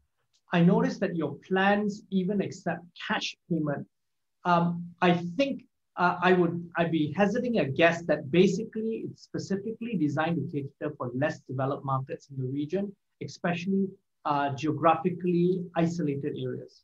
I 0.51 0.61
noticed 0.61 0.99
that 1.01 1.15
your 1.15 1.35
plans 1.47 2.03
even 2.09 2.41
accept 2.41 2.83
cash 3.07 3.35
payment. 3.49 3.85
Um, 4.45 4.85
I 5.01 5.13
think 5.13 5.63
uh, 5.99 6.17
I 6.21 6.31
would 6.33 6.67
I'd 6.77 6.91
be 6.91 7.13
hesitating 7.15 7.59
a 7.59 7.65
guess 7.65 8.03
that 8.03 8.31
basically 8.31 9.03
it's 9.05 9.23
specifically 9.23 9.95
designed 9.97 10.37
to 10.37 10.43
cater 10.51 10.95
for 10.97 11.11
less 11.13 11.41
developed 11.41 11.85
markets 11.85 12.29
in 12.31 12.41
the 12.41 12.47
region, 12.47 12.95
especially 13.23 13.89
uh, 14.23 14.55
geographically 14.55 15.61
isolated 15.75 16.37
areas. 16.41 16.83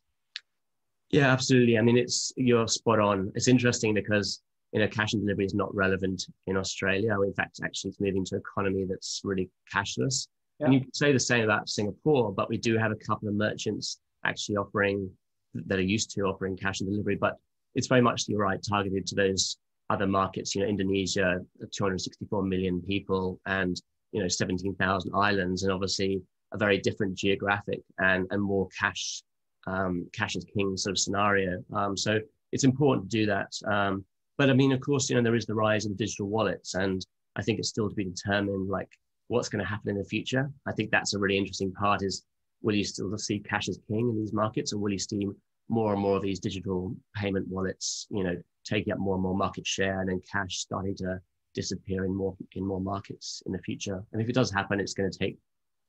Yeah, 1.10 1.32
absolutely. 1.32 1.78
I 1.78 1.82
mean, 1.82 1.96
it's 1.96 2.32
you're 2.36 2.68
spot 2.68 3.00
on. 3.00 3.32
It's 3.34 3.48
interesting 3.48 3.94
because 3.94 4.42
you 4.72 4.80
know 4.80 4.88
cash 4.88 5.14
and 5.14 5.22
delivery 5.22 5.46
is 5.46 5.54
not 5.54 5.74
relevant 5.74 6.26
in 6.46 6.58
Australia. 6.58 7.16
In 7.22 7.32
fact, 7.32 7.60
actually, 7.64 7.90
it's 7.90 8.00
moving 8.00 8.24
to 8.26 8.34
an 8.34 8.42
economy 8.42 8.84
that's 8.86 9.22
really 9.24 9.48
cashless. 9.74 10.28
Yeah. 10.60 10.66
And 10.66 10.74
you 10.74 10.84
say 10.92 11.12
the 11.12 11.20
same 11.20 11.44
about 11.44 11.70
Singapore, 11.70 12.32
but 12.32 12.50
we 12.50 12.58
do 12.58 12.76
have 12.76 12.92
a 12.92 12.96
couple 12.96 13.28
of 13.28 13.34
merchants 13.34 13.98
actually 14.24 14.56
offering 14.56 15.10
that 15.54 15.78
are 15.78 15.82
used 15.82 16.10
to 16.10 16.22
offering 16.22 16.54
cash 16.54 16.80
and 16.80 16.90
delivery, 16.90 17.16
but 17.16 17.38
it's 17.76 17.86
very 17.86 18.00
much 18.00 18.24
you're 18.26 18.40
right 18.40 18.60
targeted 18.68 19.06
to 19.06 19.14
those 19.14 19.58
other 19.90 20.06
markets. 20.06 20.54
You 20.54 20.62
know, 20.62 20.68
Indonesia, 20.68 21.38
264 21.72 22.42
million 22.42 22.82
people, 22.82 23.38
and 23.46 23.80
you 24.10 24.20
know 24.20 24.28
17,000 24.28 25.12
islands, 25.14 25.62
and 25.62 25.72
obviously 25.72 26.20
a 26.52 26.58
very 26.58 26.78
different 26.78 27.16
geographic 27.16 27.80
and 27.98 28.26
and 28.30 28.42
more 28.42 28.68
cash 28.80 29.22
um, 29.66 30.08
cash 30.12 30.36
is 30.36 30.46
king 30.56 30.76
sort 30.76 30.92
of 30.92 30.98
scenario. 30.98 31.62
Um, 31.72 31.96
so 31.96 32.18
it's 32.52 32.64
important 32.64 33.10
to 33.10 33.18
do 33.18 33.26
that. 33.26 33.52
Um, 33.66 34.04
but 34.38 34.50
I 34.50 34.54
mean, 34.54 34.72
of 34.72 34.80
course, 34.80 35.08
you 35.08 35.16
know 35.16 35.22
there 35.22 35.36
is 35.36 35.46
the 35.46 35.54
rise 35.54 35.86
of 35.86 35.96
digital 35.96 36.28
wallets, 36.28 36.74
and 36.74 37.04
I 37.36 37.42
think 37.42 37.58
it's 37.58 37.68
still 37.68 37.88
to 37.88 37.94
be 37.94 38.04
determined 38.04 38.68
like 38.68 38.88
what's 39.28 39.48
going 39.48 39.62
to 39.62 39.68
happen 39.68 39.90
in 39.90 39.98
the 39.98 40.04
future. 40.04 40.50
I 40.66 40.72
think 40.72 40.90
that's 40.90 41.14
a 41.14 41.18
really 41.18 41.36
interesting 41.36 41.72
part 41.72 42.02
is 42.02 42.24
will 42.62 42.74
you 42.74 42.84
still 42.84 43.16
see 43.18 43.38
cash 43.38 43.68
as 43.68 43.78
king 43.86 44.08
in 44.08 44.16
these 44.16 44.32
markets 44.32 44.72
or 44.72 44.78
will 44.78 44.92
you 44.92 44.98
see 44.98 45.28
more 45.68 45.92
and 45.92 46.00
more 46.00 46.16
of 46.16 46.22
these 46.22 46.40
digital 46.40 46.94
payment 47.14 47.46
wallets, 47.48 48.06
you 48.10 48.24
know, 48.24 48.36
taking 48.64 48.92
up 48.92 48.98
more 48.98 49.14
and 49.14 49.22
more 49.22 49.34
market 49.34 49.66
share 49.66 50.00
and 50.00 50.08
then 50.08 50.20
cash 50.30 50.58
starting 50.58 50.94
to 50.96 51.20
disappear 51.54 52.04
in 52.04 52.14
more 52.14 52.36
in 52.52 52.64
more 52.64 52.80
markets 52.80 53.42
in 53.46 53.52
the 53.52 53.58
future. 53.58 54.02
And 54.12 54.22
if 54.22 54.28
it 54.28 54.34
does 54.34 54.50
happen, 54.50 54.78
it's 54.80 54.94
going 54.94 55.10
to 55.10 55.18
take 55.18 55.38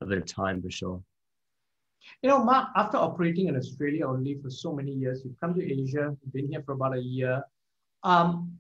a 0.02 0.06
bit 0.06 0.18
of 0.18 0.26
time 0.26 0.62
for 0.62 0.72
sure. 0.72 1.02
You 2.22 2.30
know, 2.30 2.44
Mark, 2.44 2.70
after 2.76 2.98
operating 2.98 3.48
in 3.48 3.58
Australia 3.58 4.08
only 4.08 4.38
for 4.42 4.50
so 4.50 4.74
many 4.74 4.92
years, 4.92 5.24
you've 5.26 5.40
come 5.40 5.54
to 5.56 5.64
Asia, 5.64 6.16
been 6.34 6.48
here 6.48 6.64
for 6.66 6.74
about 6.74 6.96
a 6.96 7.02
year. 7.02 7.44
Um, 8.04 8.58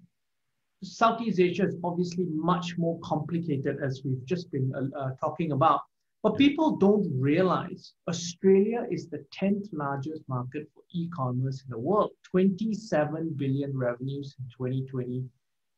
Southeast 0.84 1.40
Asia 1.40 1.66
is 1.66 1.76
obviously 1.84 2.26
much 2.30 2.78
more 2.78 3.00
complicated, 3.00 3.78
as 3.82 4.02
we've 4.04 4.24
just 4.26 4.52
been 4.52 4.72
uh, 4.76 5.00
uh, 5.00 5.12
talking 5.20 5.52
about. 5.54 5.82
But 6.28 6.38
people 6.38 6.76
don't 6.76 7.10
realize 7.18 7.94
Australia 8.10 8.86
is 8.92 9.08
the 9.08 9.24
10th 9.34 9.70
largest 9.72 10.28
market 10.28 10.68
for 10.74 10.84
e 10.92 11.08
commerce 11.16 11.64
in 11.64 11.70
the 11.70 11.80
world, 11.80 12.12
27 12.30 13.34
billion 13.38 13.72
revenues 13.78 14.36
in 14.38 14.46
2020. 14.50 15.24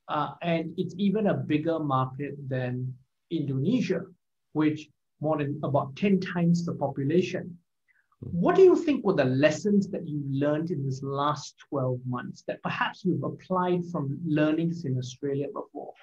Uh, 0.07 0.31
and 0.41 0.73
it's 0.75 0.95
even 0.97 1.27
a 1.27 1.35
bigger 1.35 1.77
market 1.77 2.33
than 2.49 2.91
Indonesia, 3.29 4.01
which 4.53 4.89
more 5.21 5.37
than 5.37 5.59
about 5.61 5.95
10 5.95 6.19
times 6.19 6.65
the 6.65 6.73
population. 6.73 7.55
What 8.21 8.55
do 8.55 8.63
you 8.63 8.75
think 8.75 9.05
were 9.05 9.13
the 9.13 9.25
lessons 9.25 9.87
that 9.89 10.07
you 10.07 10.23
learned 10.31 10.71
in 10.71 10.83
this 10.83 11.03
last 11.03 11.53
12 11.69 11.99
months 12.07 12.43
that 12.47 12.63
perhaps 12.63 13.05
you've 13.05 13.21
applied 13.21 13.85
from 13.91 14.17
learnings 14.25 14.85
in 14.85 14.97
Australia 14.97 15.45
before? 15.53 15.93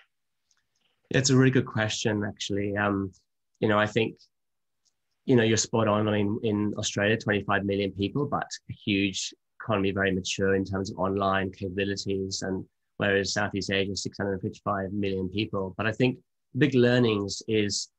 It's 1.11 1.31
a 1.31 1.37
really 1.37 1.51
good 1.51 1.67
question, 1.67 2.23
actually. 2.25 2.77
Um, 2.77 3.11
you 3.59 3.69
know, 3.69 3.79
I 3.79 3.87
think, 3.87 4.19
you 5.27 5.37
know, 5.37 5.43
you're 5.43 5.57
spot 5.57 5.89
on. 5.89 6.09
I 6.09 6.13
mean, 6.13 6.39
in 6.43 6.75
Australia, 6.79 7.17
25 7.17 7.65
million 7.65 7.93
people, 7.93 8.27
but 8.27 8.47
a 8.71 8.73
huge 8.73 9.35
economy, 9.61 9.91
very 9.91 10.13
mature 10.13 10.55
in 10.55 10.65
terms 10.65 10.91
of 10.91 10.99
online 10.99 11.51
capabilities. 11.53 12.43
And 12.43 12.65
whereas 12.97 13.33
Southeast 13.33 13.71
Asia, 13.71 13.95
655 13.95 14.93
million 14.93 15.29
people. 15.29 15.75
But 15.77 15.87
I 15.87 15.93
think 15.93 16.19
big 16.57 16.75
learnings 16.75 17.43
is 17.49 17.91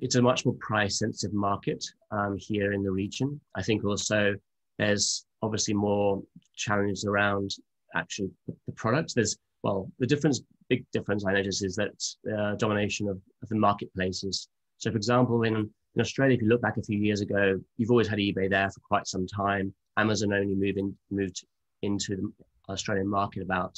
it's 0.00 0.16
a 0.16 0.22
much 0.22 0.44
more 0.44 0.56
price 0.58 0.98
sensitive 0.98 1.32
market 1.32 1.84
um, 2.10 2.36
here 2.38 2.72
in 2.72 2.82
the 2.82 2.90
region. 2.90 3.40
I 3.54 3.62
think 3.62 3.84
also 3.84 4.34
there's 4.78 5.24
obviously 5.42 5.74
more 5.74 6.22
challenges 6.56 7.04
around 7.04 7.50
actually 7.94 8.30
the 8.66 8.72
product. 8.72 9.14
There's 9.14 9.38
well, 9.62 9.90
the 9.98 10.06
difference, 10.06 10.40
big 10.68 10.84
difference 10.92 11.24
I 11.24 11.32
notice 11.32 11.62
is 11.62 11.76
that 11.76 12.36
uh, 12.36 12.54
domination 12.56 13.08
of, 13.08 13.18
of 13.42 13.48
the 13.48 13.56
marketplaces. 13.56 14.48
So, 14.78 14.90
for 14.90 14.96
example, 14.96 15.42
in, 15.42 15.68
in 15.98 16.02
Australia, 16.02 16.36
if 16.36 16.42
you 16.42 16.48
look 16.48 16.62
back 16.62 16.76
a 16.76 16.82
few 16.82 16.96
years 16.96 17.20
ago, 17.20 17.58
you've 17.76 17.90
always 17.90 18.06
had 18.06 18.20
eBay 18.20 18.48
there 18.48 18.70
for 18.70 18.80
quite 18.80 19.08
some 19.08 19.26
time. 19.26 19.74
Amazon 19.96 20.32
only 20.32 20.54
moved 20.54 20.78
in, 20.78 20.96
moved 21.10 21.44
into 21.82 22.14
the 22.14 22.32
Australian 22.72 23.08
market 23.08 23.42
about 23.42 23.76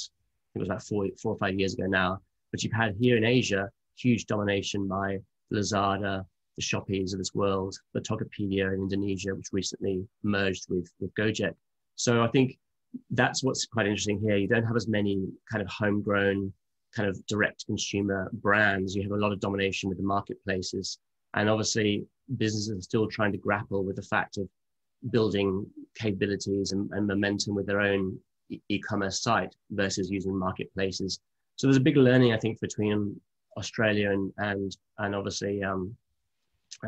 it 0.53 0.59
was 0.59 0.67
about 0.67 0.83
four 0.83 1.07
four 1.19 1.33
or 1.33 1.37
five 1.39 1.55
years 1.55 1.73
ago 1.73 1.87
now. 1.87 2.19
But 2.51 2.61
you've 2.61 2.73
had 2.73 2.95
here 2.99 3.17
in 3.17 3.23
Asia 3.23 3.69
huge 3.97 4.27
domination 4.27 4.87
by 4.87 5.17
Lazada, 5.51 6.23
the 6.57 6.61
Shopees 6.61 7.13
of 7.13 7.17
this 7.17 7.33
world, 7.33 7.75
the 7.93 8.01
Tokopedia 8.01 8.71
in 8.73 8.81
Indonesia, 8.81 9.33
which 9.33 9.47
recently 9.51 10.05
merged 10.21 10.67
with, 10.69 10.91
with 10.99 11.11
Gojek. 11.15 11.55
So 11.95 12.21
I 12.21 12.27
think 12.27 12.57
that's 13.09 13.43
what's 13.43 13.65
quite 13.65 13.87
interesting 13.87 14.19
here. 14.19 14.37
You 14.37 14.47
don't 14.47 14.65
have 14.65 14.75
as 14.75 14.87
many 14.87 15.25
kind 15.51 15.61
of 15.63 15.69
homegrown, 15.69 16.53
kind 16.95 17.09
of 17.09 17.25
direct 17.25 17.65
consumer 17.65 18.29
brands. 18.33 18.95
You 18.95 19.01
have 19.03 19.11
a 19.11 19.15
lot 19.23 19.31
of 19.31 19.39
domination 19.39 19.89
with 19.89 19.97
the 19.97 20.03
marketplaces. 20.03 20.99
And 21.33 21.49
obviously, 21.49 22.05
businesses 22.37 22.77
are 22.77 22.81
still 22.81 23.07
trying 23.07 23.31
to 23.31 23.37
grapple 23.37 23.83
with 23.83 23.95
the 23.95 24.03
fact 24.03 24.37
of 24.37 24.47
building 25.09 25.65
capabilities 25.95 26.71
and, 26.71 26.89
and 26.91 27.07
momentum 27.07 27.55
with 27.55 27.65
their 27.65 27.81
own 27.81 28.17
e 28.69 28.79
commerce 28.79 29.21
site 29.21 29.53
versus 29.71 30.09
using 30.09 30.37
marketplaces. 30.37 31.19
So 31.55 31.67
there's 31.67 31.77
a 31.77 31.81
big 31.81 31.97
learning, 31.97 32.33
I 32.33 32.37
think, 32.37 32.59
between 32.59 33.19
Australia 33.57 34.11
and 34.11 34.31
and 34.37 34.75
and 34.97 35.15
obviously 35.15 35.63
um, 35.63 35.95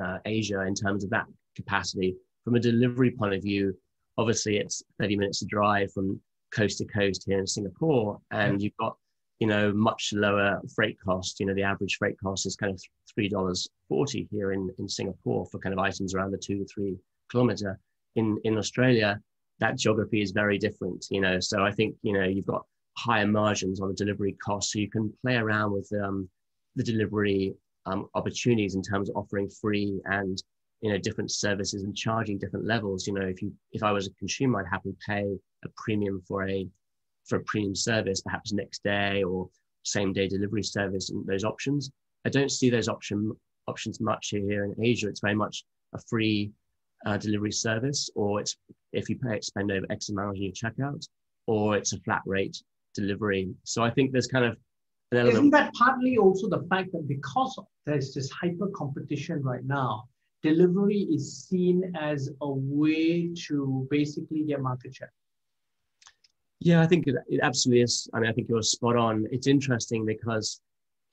uh, 0.01 0.19
Asia 0.25 0.61
in 0.61 0.75
terms 0.75 1.03
of 1.03 1.09
that 1.11 1.25
capacity. 1.55 2.15
From 2.43 2.55
a 2.55 2.59
delivery 2.59 3.11
point 3.11 3.33
of 3.33 3.41
view, 3.41 3.77
obviously 4.17 4.57
it's 4.57 4.83
30 4.99 5.17
minutes 5.17 5.39
to 5.39 5.45
drive 5.45 5.91
from 5.93 6.19
coast 6.51 6.77
to 6.79 6.85
coast 6.85 7.23
here 7.25 7.39
in 7.39 7.47
Singapore, 7.47 8.19
and 8.31 8.61
you've 8.61 8.77
got 8.79 8.97
you 9.39 9.47
know 9.47 9.73
much 9.73 10.11
lower 10.13 10.61
freight 10.75 10.97
cost. 11.03 11.39
You 11.39 11.45
know 11.45 11.53
the 11.53 11.63
average 11.63 11.97
freight 11.97 12.19
cost 12.21 12.45
is 12.45 12.55
kind 12.55 12.73
of 12.73 12.81
three 13.15 13.29
dollars 13.29 13.67
forty 13.87 14.27
here 14.31 14.51
in 14.51 14.69
in 14.79 14.87
Singapore 14.87 15.45
for 15.45 15.59
kind 15.59 15.73
of 15.73 15.79
items 15.79 16.13
around 16.13 16.31
the 16.31 16.37
two 16.37 16.57
to 16.57 16.65
three 16.65 16.97
kilometer. 17.29 17.79
In 18.15 18.37
in 18.43 18.57
Australia, 18.57 19.19
that 19.59 19.77
geography 19.77 20.21
is 20.21 20.31
very 20.31 20.57
different. 20.57 21.05
You 21.09 21.21
know, 21.21 21.39
so 21.39 21.63
I 21.63 21.71
think 21.71 21.95
you 22.01 22.13
know 22.13 22.23
you've 22.23 22.45
got 22.45 22.65
higher 22.97 23.27
margins 23.27 23.81
on 23.81 23.87
the 23.87 23.95
delivery 23.95 24.33
cost, 24.43 24.71
so 24.71 24.79
you 24.79 24.89
can 24.89 25.11
play 25.21 25.35
around 25.35 25.71
with 25.73 25.89
um, 26.03 26.29
the 26.75 26.83
delivery 26.83 27.55
um, 27.85 28.07
opportunities 28.15 28.75
in 28.75 28.81
terms 28.81 29.09
of 29.09 29.15
offering 29.15 29.49
free 29.49 30.01
and 30.05 30.41
you 30.81 30.91
know 30.91 30.97
different 30.97 31.31
services 31.31 31.83
and 31.83 31.95
charging 31.95 32.37
different 32.37 32.65
levels 32.65 33.07
you 33.07 33.13
know 33.13 33.25
if 33.25 33.41
you 33.41 33.53
if 33.71 33.83
i 33.83 33.91
was 33.91 34.07
a 34.07 34.13
consumer 34.15 34.59
i'd 34.59 34.69
happily 34.69 34.95
pay 35.07 35.23
a 35.63 35.69
premium 35.77 36.21
for 36.27 36.45
a 36.47 36.67
for 37.25 37.37
a 37.37 37.43
premium 37.43 37.75
service, 37.75 38.21
perhaps 38.21 38.53
next 38.53 38.83
day 38.83 39.23
or 39.23 39.49
same 39.83 40.13
day 40.13 40.27
delivery 40.27 40.63
service 40.63 41.09
and 41.09 41.25
those 41.25 41.43
options. 41.43 41.91
I 42.25 42.29
don't 42.29 42.51
see 42.51 42.69
those 42.69 42.87
option 42.87 43.31
options 43.67 43.99
much 44.01 44.29
here 44.29 44.65
in 44.65 44.75
Asia. 44.83 45.07
It's 45.07 45.21
very 45.21 45.35
much 45.35 45.63
a 45.93 45.99
free 46.09 46.51
uh, 47.05 47.17
delivery 47.17 47.51
service, 47.51 48.09
or 48.15 48.39
it's 48.39 48.57
if 48.91 49.09
you 49.09 49.17
pay 49.17 49.39
spend 49.41 49.71
over 49.71 49.85
X 49.89 50.09
amount 50.09 50.29
on 50.29 50.35
your 50.35 50.51
checkout, 50.51 51.07
or 51.47 51.75
it's 51.75 51.93
a 51.93 51.99
flat 51.99 52.21
rate 52.25 52.61
delivery. 52.95 53.49
So 53.63 53.83
I 53.83 53.89
think 53.89 54.11
there's 54.11 54.27
kind 54.27 54.45
of 54.45 54.57
an 55.11 55.19
element. 55.19 55.37
isn't 55.37 55.49
that 55.51 55.73
partly 55.73 56.17
also 56.17 56.47
the 56.47 56.65
fact 56.69 56.91
that 56.93 57.07
because 57.07 57.59
there's 57.85 58.13
this 58.13 58.29
hyper 58.31 58.67
competition 58.75 59.41
right 59.43 59.63
now, 59.65 60.05
delivery 60.41 61.07
is 61.11 61.45
seen 61.45 61.93
as 61.99 62.29
a 62.41 62.49
way 62.49 63.33
to 63.47 63.87
basically 63.89 64.43
get 64.43 64.61
market 64.61 64.95
share? 64.95 65.11
Yeah, 66.59 66.81
I 66.81 66.87
think 66.87 67.07
it, 67.07 67.15
it 67.27 67.41
absolutely 67.43 67.81
is. 67.81 68.07
I 68.13 68.19
mean, 68.19 68.29
I 68.29 68.33
think 68.33 68.47
you're 68.47 68.61
spot 68.61 68.95
on. 68.95 69.27
It's 69.31 69.47
interesting 69.47 70.05
because 70.05 70.61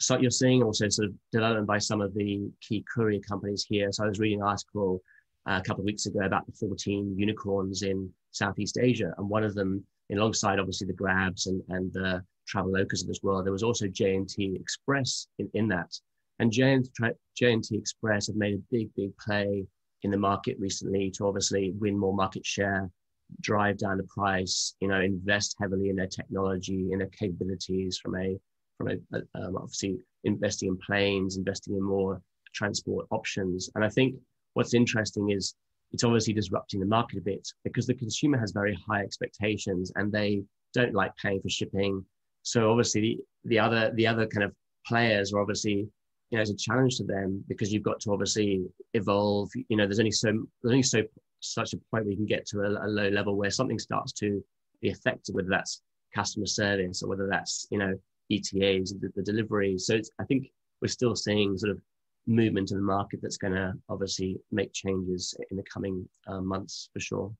so 0.00 0.18
you're 0.18 0.30
seeing 0.30 0.62
also 0.62 0.88
sort 0.88 1.08
of 1.08 1.14
development 1.30 1.66
by 1.66 1.78
some 1.78 2.00
of 2.00 2.14
the 2.14 2.50
key 2.60 2.84
courier 2.92 3.20
companies 3.20 3.66
here. 3.68 3.92
So 3.92 4.04
I 4.04 4.08
was 4.08 4.18
reading 4.18 4.40
an 4.40 4.46
article 4.46 5.02
uh, 5.46 5.60
a 5.62 5.66
couple 5.66 5.82
of 5.82 5.86
weeks 5.86 6.06
ago 6.06 6.20
about 6.20 6.46
the 6.46 6.52
14 6.52 7.14
unicorns 7.18 7.82
in 7.82 8.10
Southeast 8.30 8.78
Asia, 8.80 9.12
and 9.18 9.28
one 9.28 9.44
of 9.44 9.54
them, 9.54 9.84
alongside 10.12 10.58
obviously 10.58 10.86
the 10.86 10.92
Grabs 10.94 11.46
and 11.46 11.62
and 11.68 11.92
the 11.92 12.22
Travelokas 12.48 13.02
of 13.02 13.08
this 13.08 13.22
world, 13.22 13.44
there 13.44 13.52
was 13.52 13.62
also 13.62 13.86
J&T 13.86 14.56
Express 14.58 15.28
in, 15.38 15.48
in 15.54 15.68
that. 15.68 15.92
And 16.38 16.50
J&T 16.50 17.76
Express 17.76 18.26
have 18.26 18.36
made 18.36 18.54
a 18.54 18.62
big, 18.70 18.88
big 18.96 19.16
play 19.18 19.66
in 20.02 20.10
the 20.10 20.16
market 20.16 20.56
recently 20.58 21.10
to 21.12 21.26
obviously 21.26 21.72
win 21.78 21.98
more 21.98 22.14
market 22.14 22.44
share, 22.44 22.90
drive 23.40 23.78
down 23.78 23.98
the 23.98 24.04
price, 24.04 24.74
you 24.80 24.88
know, 24.88 25.00
invest 25.00 25.56
heavily 25.60 25.90
in 25.90 25.96
their 25.96 26.06
technology, 26.06 26.88
in 26.92 26.98
their 26.98 27.08
capabilities 27.08 27.98
from 27.98 28.16
a 28.16 28.38
a, 28.88 29.18
um, 29.34 29.56
obviously 29.56 29.98
investing 30.24 30.68
in 30.68 30.78
planes, 30.78 31.36
investing 31.36 31.76
in 31.76 31.82
more 31.82 32.20
transport 32.54 33.06
options. 33.10 33.70
And 33.74 33.84
I 33.84 33.88
think 33.88 34.14
what's 34.54 34.74
interesting 34.74 35.30
is 35.30 35.54
it's 35.92 36.04
obviously 36.04 36.34
disrupting 36.34 36.80
the 36.80 36.86
market 36.86 37.18
a 37.18 37.22
bit 37.22 37.46
because 37.64 37.86
the 37.86 37.94
consumer 37.94 38.38
has 38.38 38.52
very 38.52 38.78
high 38.88 39.00
expectations 39.00 39.92
and 39.96 40.12
they 40.12 40.42
don't 40.72 40.94
like 40.94 41.12
paying 41.16 41.40
for 41.40 41.48
shipping. 41.48 42.04
So 42.42 42.70
obviously 42.70 43.00
the, 43.00 43.18
the 43.44 43.58
other 43.58 43.92
the 43.94 44.06
other 44.06 44.26
kind 44.26 44.44
of 44.44 44.54
players 44.86 45.32
are 45.32 45.40
obviously 45.40 45.88
you 46.30 46.36
know 46.36 46.40
it's 46.40 46.50
a 46.50 46.56
challenge 46.56 46.96
to 46.96 47.04
them 47.04 47.44
because 47.48 47.72
you've 47.72 47.82
got 47.82 48.00
to 48.00 48.12
obviously 48.12 48.62
evolve. 48.94 49.50
You 49.68 49.76
know, 49.76 49.86
there's 49.86 49.98
only 49.98 50.12
so 50.12 50.28
there's 50.62 50.72
only 50.72 50.82
so 50.82 51.02
such 51.40 51.72
a 51.72 51.76
point 51.90 52.04
where 52.04 52.10
you 52.10 52.16
can 52.16 52.26
get 52.26 52.46
to 52.46 52.60
a, 52.60 52.86
a 52.86 52.88
low 52.88 53.08
level 53.08 53.36
where 53.36 53.50
something 53.50 53.78
starts 53.78 54.12
to 54.12 54.42
be 54.80 54.90
effective, 54.90 55.34
whether 55.34 55.48
that's 55.48 55.82
customer 56.14 56.46
service 56.46 57.02
or 57.02 57.08
whether 57.08 57.28
that's 57.28 57.66
you 57.70 57.78
know 57.78 57.94
ETAs, 58.30 58.94
the, 59.00 59.10
the 59.14 59.22
delivery. 59.22 59.78
So 59.78 60.00
I 60.18 60.24
think 60.24 60.50
we're 60.80 60.88
still 60.88 61.16
seeing 61.16 61.56
sort 61.58 61.72
of 61.72 61.80
movement 62.26 62.70
in 62.70 62.76
the 62.76 62.82
market 62.82 63.20
that's 63.22 63.36
going 63.36 63.54
to 63.54 63.72
obviously 63.88 64.38
make 64.52 64.72
changes 64.72 65.34
in 65.50 65.56
the 65.56 65.62
coming 65.64 66.08
uh, 66.26 66.40
months 66.40 66.88
for 66.92 67.00
sure. 67.00 67.32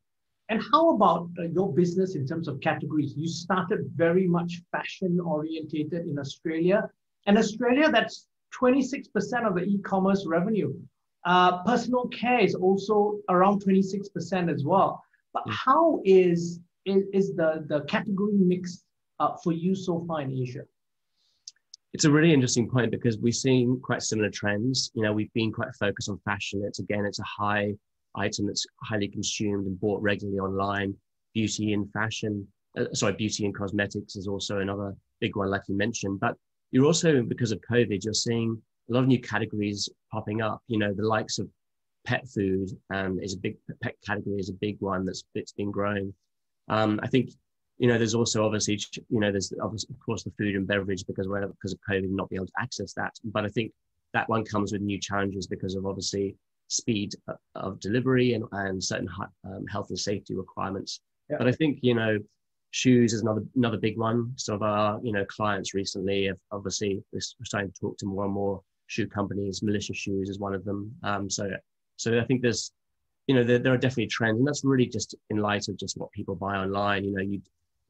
And 0.49 0.61
how 0.73 0.91
about 0.91 1.31
uh, 1.39 1.45
your 1.45 1.73
business 1.73 2.17
in 2.17 2.27
terms 2.27 2.49
of 2.49 2.61
categories? 2.61 3.15
You 3.17 3.29
started 3.29 3.89
very 3.95 4.27
much 4.27 4.63
fashion 4.73 5.21
orientated 5.21 6.09
in 6.09 6.19
Australia, 6.19 6.91
and 7.27 7.39
Australia 7.39 7.89
that's 7.91 8.27
26% 8.61 9.07
of 9.47 9.55
the 9.55 9.63
e-commerce 9.63 10.27
revenue. 10.27 10.75
Uh, 11.25 11.63
personal 11.63 12.09
care 12.09 12.41
is 12.41 12.55
also 12.55 13.21
around 13.29 13.63
26% 13.63 14.53
as 14.53 14.65
well. 14.65 15.03
But 15.33 15.45
mm. 15.47 15.53
how 15.53 16.01
is, 16.05 16.61
is, 16.85 17.05
is 17.13 17.35
the, 17.37 17.65
the 17.69 17.83
category 17.83 18.33
mix 18.39 18.83
uh, 19.21 19.37
for 19.45 19.53
you 19.53 19.75
so 19.75 20.05
far 20.09 20.23
in 20.23 20.33
Asia? 20.33 20.63
It's 21.93 22.05
a 22.05 22.11
really 22.11 22.33
interesting 22.33 22.69
point 22.69 22.91
because 22.91 23.19
we're 23.19 23.33
seeing 23.33 23.81
quite 23.83 24.03
similar 24.03 24.31
trends. 24.31 24.91
You 24.95 25.03
know, 25.03 25.13
we've 25.13 25.33
been 25.33 25.53
quite 25.53 25.75
focused 25.79 26.09
on 26.09 26.21
fashion. 26.25 26.63
It's 26.65 26.79
again, 26.79 27.05
it's 27.05 27.19
a 27.19 27.25
high 27.25 27.75
item 28.15 28.47
that's 28.47 28.67
highly 28.83 29.09
consumed 29.09 29.67
and 29.67 29.81
bought 29.81 30.03
regularly 30.03 30.39
online. 30.39 30.95
Beauty 31.35 31.73
and 31.73 31.91
fashion, 31.93 32.47
uh, 32.79 32.93
sorry, 32.93 33.15
beauty 33.15 33.45
and 33.45 33.55
cosmetics 33.55 34.17
is 34.17 34.29
also 34.29 34.59
another 34.59 34.95
big 35.21 35.37
one, 35.37 35.51
like 35.51 35.63
you 35.69 35.77
mentioned. 35.77 36.21
But 36.21 36.37
you're 36.71 36.87
also, 36.87 37.23
because 37.23 37.53
of 37.53 37.61
COVID, 37.71 38.05
you're 38.05 38.15
seeing 38.15 38.61
a 38.89 38.93
lot 38.93 39.01
of 39.01 39.09
new 39.09 39.21
categories 39.21 39.89
popping 40.13 40.43
up. 40.43 40.63
You 40.69 40.79
know, 40.79 40.93
the 40.93 41.07
likes 41.07 41.39
of 41.39 41.49
pet 42.07 42.27
food 42.29 42.71
um, 42.93 43.19
is 43.21 43.35
a 43.35 43.39
big 43.39 43.57
pet 43.83 43.95
category 44.07 44.39
is 44.41 44.49
a 44.49 44.55
big 44.55 44.77
one 44.81 45.05
that's 45.05 45.25
that's 45.35 45.53
been 45.53 45.71
growing. 45.71 46.15
Um, 46.69 47.01
I 47.03 47.09
think 47.09 47.31
you 47.81 47.89
know, 47.89 47.97
there's 47.97 48.15
also 48.15 48.45
obviously, 48.45 48.79
you 49.09 49.21
know, 49.21 49.33
there's 49.33 49.55
obviously, 49.63 49.95
of 49.95 50.05
course, 50.05 50.23
the 50.23 50.31
food 50.37 50.55
and 50.55 50.67
beverage 50.67 51.07
because 51.07 51.27
we're 51.27 51.47
because 51.47 51.73
of 51.73 51.81
COVID, 51.91 52.11
not 52.11 52.29
being 52.29 52.41
able 52.41 52.47
to 52.47 52.53
access 52.61 52.93
that. 52.93 53.15
But 53.25 53.47
I 53.47 53.49
think 53.49 53.73
that 54.13 54.29
one 54.29 54.45
comes 54.45 54.71
with 54.71 54.83
new 54.83 55.01
challenges 55.01 55.47
because 55.47 55.75
of 55.75 55.87
obviously 55.87 56.37
speed 56.69 57.15
of 57.55 57.81
delivery 57.81 58.35
and, 58.35 58.45
and 58.53 58.85
certain 58.85 59.09
um, 59.47 59.67
health 59.67 59.89
and 59.89 59.99
safety 59.99 60.35
requirements. 60.35 61.01
Yeah. 61.31 61.37
But 61.39 61.49
I 61.49 61.53
think, 61.53 61.79
you 61.81 61.95
know, 61.95 62.19
shoes 62.71 63.15
is 63.15 63.23
another 63.23 63.45
another 63.57 63.79
big 63.79 63.97
one. 63.97 64.35
Some 64.37 64.57
of 64.57 64.63
our, 64.63 65.01
you 65.03 65.13
know, 65.13 65.25
clients 65.25 65.73
recently 65.73 66.27
have 66.27 66.37
obviously 66.53 67.03
we're 67.15 67.21
starting 67.45 67.73
to 67.73 67.81
talk 67.81 67.97
to 67.99 68.07
more 68.07 68.27
and 68.27 68.35
more 68.35 68.61
shoe 68.89 69.07
companies. 69.07 69.63
Militia 69.63 69.95
Shoes 69.95 70.29
is 70.29 70.39
one 70.39 70.55
of 70.55 70.67
them. 70.67 70.95
Um, 71.03 71.31
so, 71.31 71.51
so 71.97 72.21
I 72.21 72.25
think 72.25 72.43
there's, 72.43 72.73
you 73.27 73.35
know, 73.35 73.43
there, 73.43 73.59
there 73.59 73.73
are 73.73 73.79
definitely 73.79 74.09
trends, 74.09 74.39
and 74.39 74.47
that's 74.47 74.65
really 74.65 74.87
just 74.87 75.15
in 75.31 75.39
light 75.39 75.69
of 75.69 75.79
just 75.79 75.97
what 75.97 76.13
people 76.13 76.35
buy 76.35 76.57
online. 76.57 77.05
You 77.05 77.13
know, 77.15 77.23
you 77.23 77.41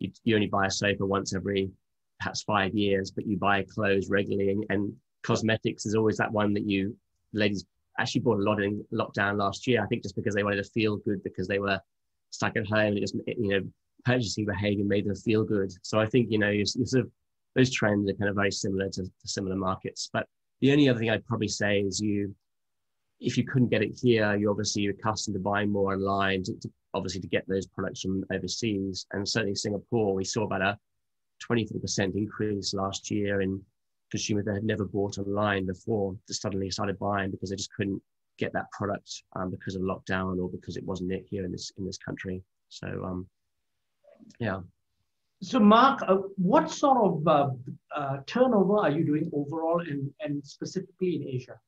you, 0.00 0.10
you 0.24 0.34
only 0.34 0.48
buy 0.48 0.66
a 0.66 0.70
sofa 0.70 1.06
once 1.06 1.34
every 1.34 1.70
perhaps 2.18 2.42
five 2.42 2.74
years, 2.74 3.10
but 3.10 3.26
you 3.26 3.36
buy 3.36 3.62
clothes 3.62 4.10
regularly. 4.10 4.50
And, 4.50 4.64
and 4.68 4.92
cosmetics 5.22 5.86
is 5.86 5.94
always 5.94 6.16
that 6.16 6.32
one 6.32 6.52
that 6.54 6.66
you 6.66 6.96
ladies 7.32 7.64
actually 7.98 8.22
bought 8.22 8.40
a 8.40 8.42
lot 8.42 8.62
in 8.62 8.84
lockdown 8.92 9.38
last 9.38 9.66
year. 9.66 9.82
I 9.82 9.86
think 9.86 10.02
just 10.02 10.16
because 10.16 10.34
they 10.34 10.42
wanted 10.42 10.64
to 10.64 10.70
feel 10.70 10.96
good 10.96 11.22
because 11.22 11.46
they 11.46 11.58
were 11.58 11.80
stuck 12.30 12.56
at 12.56 12.66
home. 12.66 12.96
It 12.96 13.00
just 13.00 13.14
you 13.26 13.48
know 13.48 13.60
purchasing 14.04 14.46
behavior 14.46 14.84
made 14.84 15.06
them 15.06 15.14
feel 15.14 15.44
good. 15.44 15.72
So 15.82 16.00
I 16.00 16.06
think 16.06 16.28
you 16.30 16.38
know 16.38 16.50
you 16.50 16.64
sort 16.66 17.04
of 17.04 17.10
those 17.54 17.72
trends 17.72 18.08
are 18.08 18.14
kind 18.14 18.30
of 18.30 18.36
very 18.36 18.52
similar 18.52 18.88
to, 18.88 19.02
to 19.02 19.10
similar 19.24 19.56
markets. 19.56 20.08
But 20.12 20.26
the 20.60 20.72
only 20.72 20.88
other 20.88 20.98
thing 20.98 21.10
I'd 21.10 21.26
probably 21.26 21.48
say 21.48 21.80
is 21.80 22.00
you 22.00 22.34
if 23.20 23.36
you 23.36 23.44
couldn't 23.44 23.68
get 23.68 23.82
it 23.82 23.98
here, 24.00 24.34
you're 24.34 24.50
obviously 24.50 24.86
accustomed 24.86 25.34
to 25.34 25.40
buying 25.40 25.70
more 25.70 25.92
online 25.92 26.42
to, 26.44 26.54
to, 26.54 26.70
obviously 26.94 27.20
to 27.20 27.28
get 27.28 27.46
those 27.48 27.66
products 27.66 28.02
from 28.02 28.24
overseas. 28.32 29.06
And 29.12 29.28
certainly 29.28 29.54
Singapore, 29.54 30.14
we 30.14 30.24
saw 30.24 30.44
about 30.44 30.62
a 30.62 30.78
24% 31.48 32.14
increase 32.16 32.74
last 32.74 33.10
year 33.10 33.40
in 33.40 33.60
consumers 34.10 34.44
that 34.44 34.54
had 34.54 34.64
never 34.64 34.84
bought 34.84 35.18
online 35.18 35.66
before 35.66 36.16
that 36.26 36.34
suddenly 36.34 36.70
started 36.70 36.98
buying 36.98 37.30
because 37.30 37.50
they 37.50 37.56
just 37.56 37.72
couldn't 37.74 38.02
get 38.38 38.52
that 38.52 38.70
product 38.72 39.22
um, 39.36 39.50
because 39.50 39.76
of 39.76 39.82
lockdown 39.82 40.40
or 40.42 40.48
because 40.48 40.76
it 40.76 40.84
wasn't 40.84 41.12
it 41.12 41.24
here 41.28 41.44
in 41.44 41.52
this 41.52 41.70
in 41.78 41.86
this 41.86 41.98
country. 41.98 42.42
So 42.68 42.86
um, 43.04 43.26
yeah. 44.38 44.60
So 45.42 45.58
Mark, 45.58 46.02
uh, 46.06 46.16
what 46.36 46.70
sort 46.70 46.98
of 46.98 47.26
uh, 47.26 47.50
uh, 47.94 48.18
turnover 48.26 48.78
are 48.78 48.90
you 48.90 49.04
doing 49.04 49.30
overall 49.32 49.80
and, 49.80 50.12
and 50.20 50.44
specifically 50.44 51.16
in 51.16 51.28
Asia? 51.28 51.58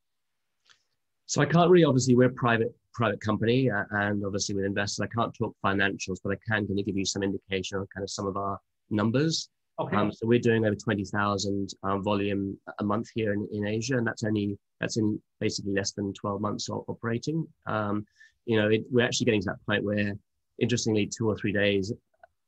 So 1.33 1.41
I 1.41 1.47
can't 1.47 1.71
really, 1.71 1.87
obviously, 1.87 2.15
we're 2.15 2.27
a 2.27 2.35
private 2.35 2.75
private 2.93 3.19
company, 3.23 3.71
uh, 3.71 3.85
and 3.93 4.23
obviously 4.23 4.55
with 4.55 4.67
investors, 4.67 5.01
I 5.01 5.19
can't 5.19 5.33
talk 5.33 5.57
financials, 5.65 6.19
but 6.23 6.33
I 6.33 6.37
can 6.47 6.67
kind 6.67 6.79
of 6.79 6.85
give 6.85 6.95
you 6.95 7.07
some 7.07 7.23
indication 7.23 7.79
on 7.79 7.87
kind 7.95 8.05
of 8.05 8.11
some 8.11 8.27
of 8.27 8.37
our 8.37 8.59
numbers. 8.91 9.49
Okay. 9.81 9.97
Um, 9.97 10.13
so 10.13 10.27
we're 10.27 10.39
doing 10.39 10.67
over 10.67 10.75
twenty 10.75 11.07
thousand 11.07 11.71
um, 11.85 12.03
volume 12.03 12.59
a 12.81 12.85
month 12.85 13.09
here 13.15 13.33
in, 13.33 13.49
in 13.51 13.67
Asia, 13.67 13.97
and 13.97 14.07
that's 14.07 14.25
only 14.25 14.59
that's 14.79 14.99
in 14.99 15.19
basically 15.41 15.73
less 15.73 15.93
than 15.93 16.13
twelve 16.13 16.43
months 16.43 16.69
of 16.69 16.85
operating. 16.87 17.47
Um, 17.65 18.05
you 18.45 18.61
know, 18.61 18.69
it, 18.69 18.83
we're 18.91 19.07
actually 19.07 19.25
getting 19.25 19.41
to 19.41 19.53
that 19.53 19.65
point 19.67 19.85
where, 19.85 20.13
interestingly, 20.59 21.07
two 21.07 21.31
or 21.31 21.35
three 21.35 21.53
days 21.53 21.95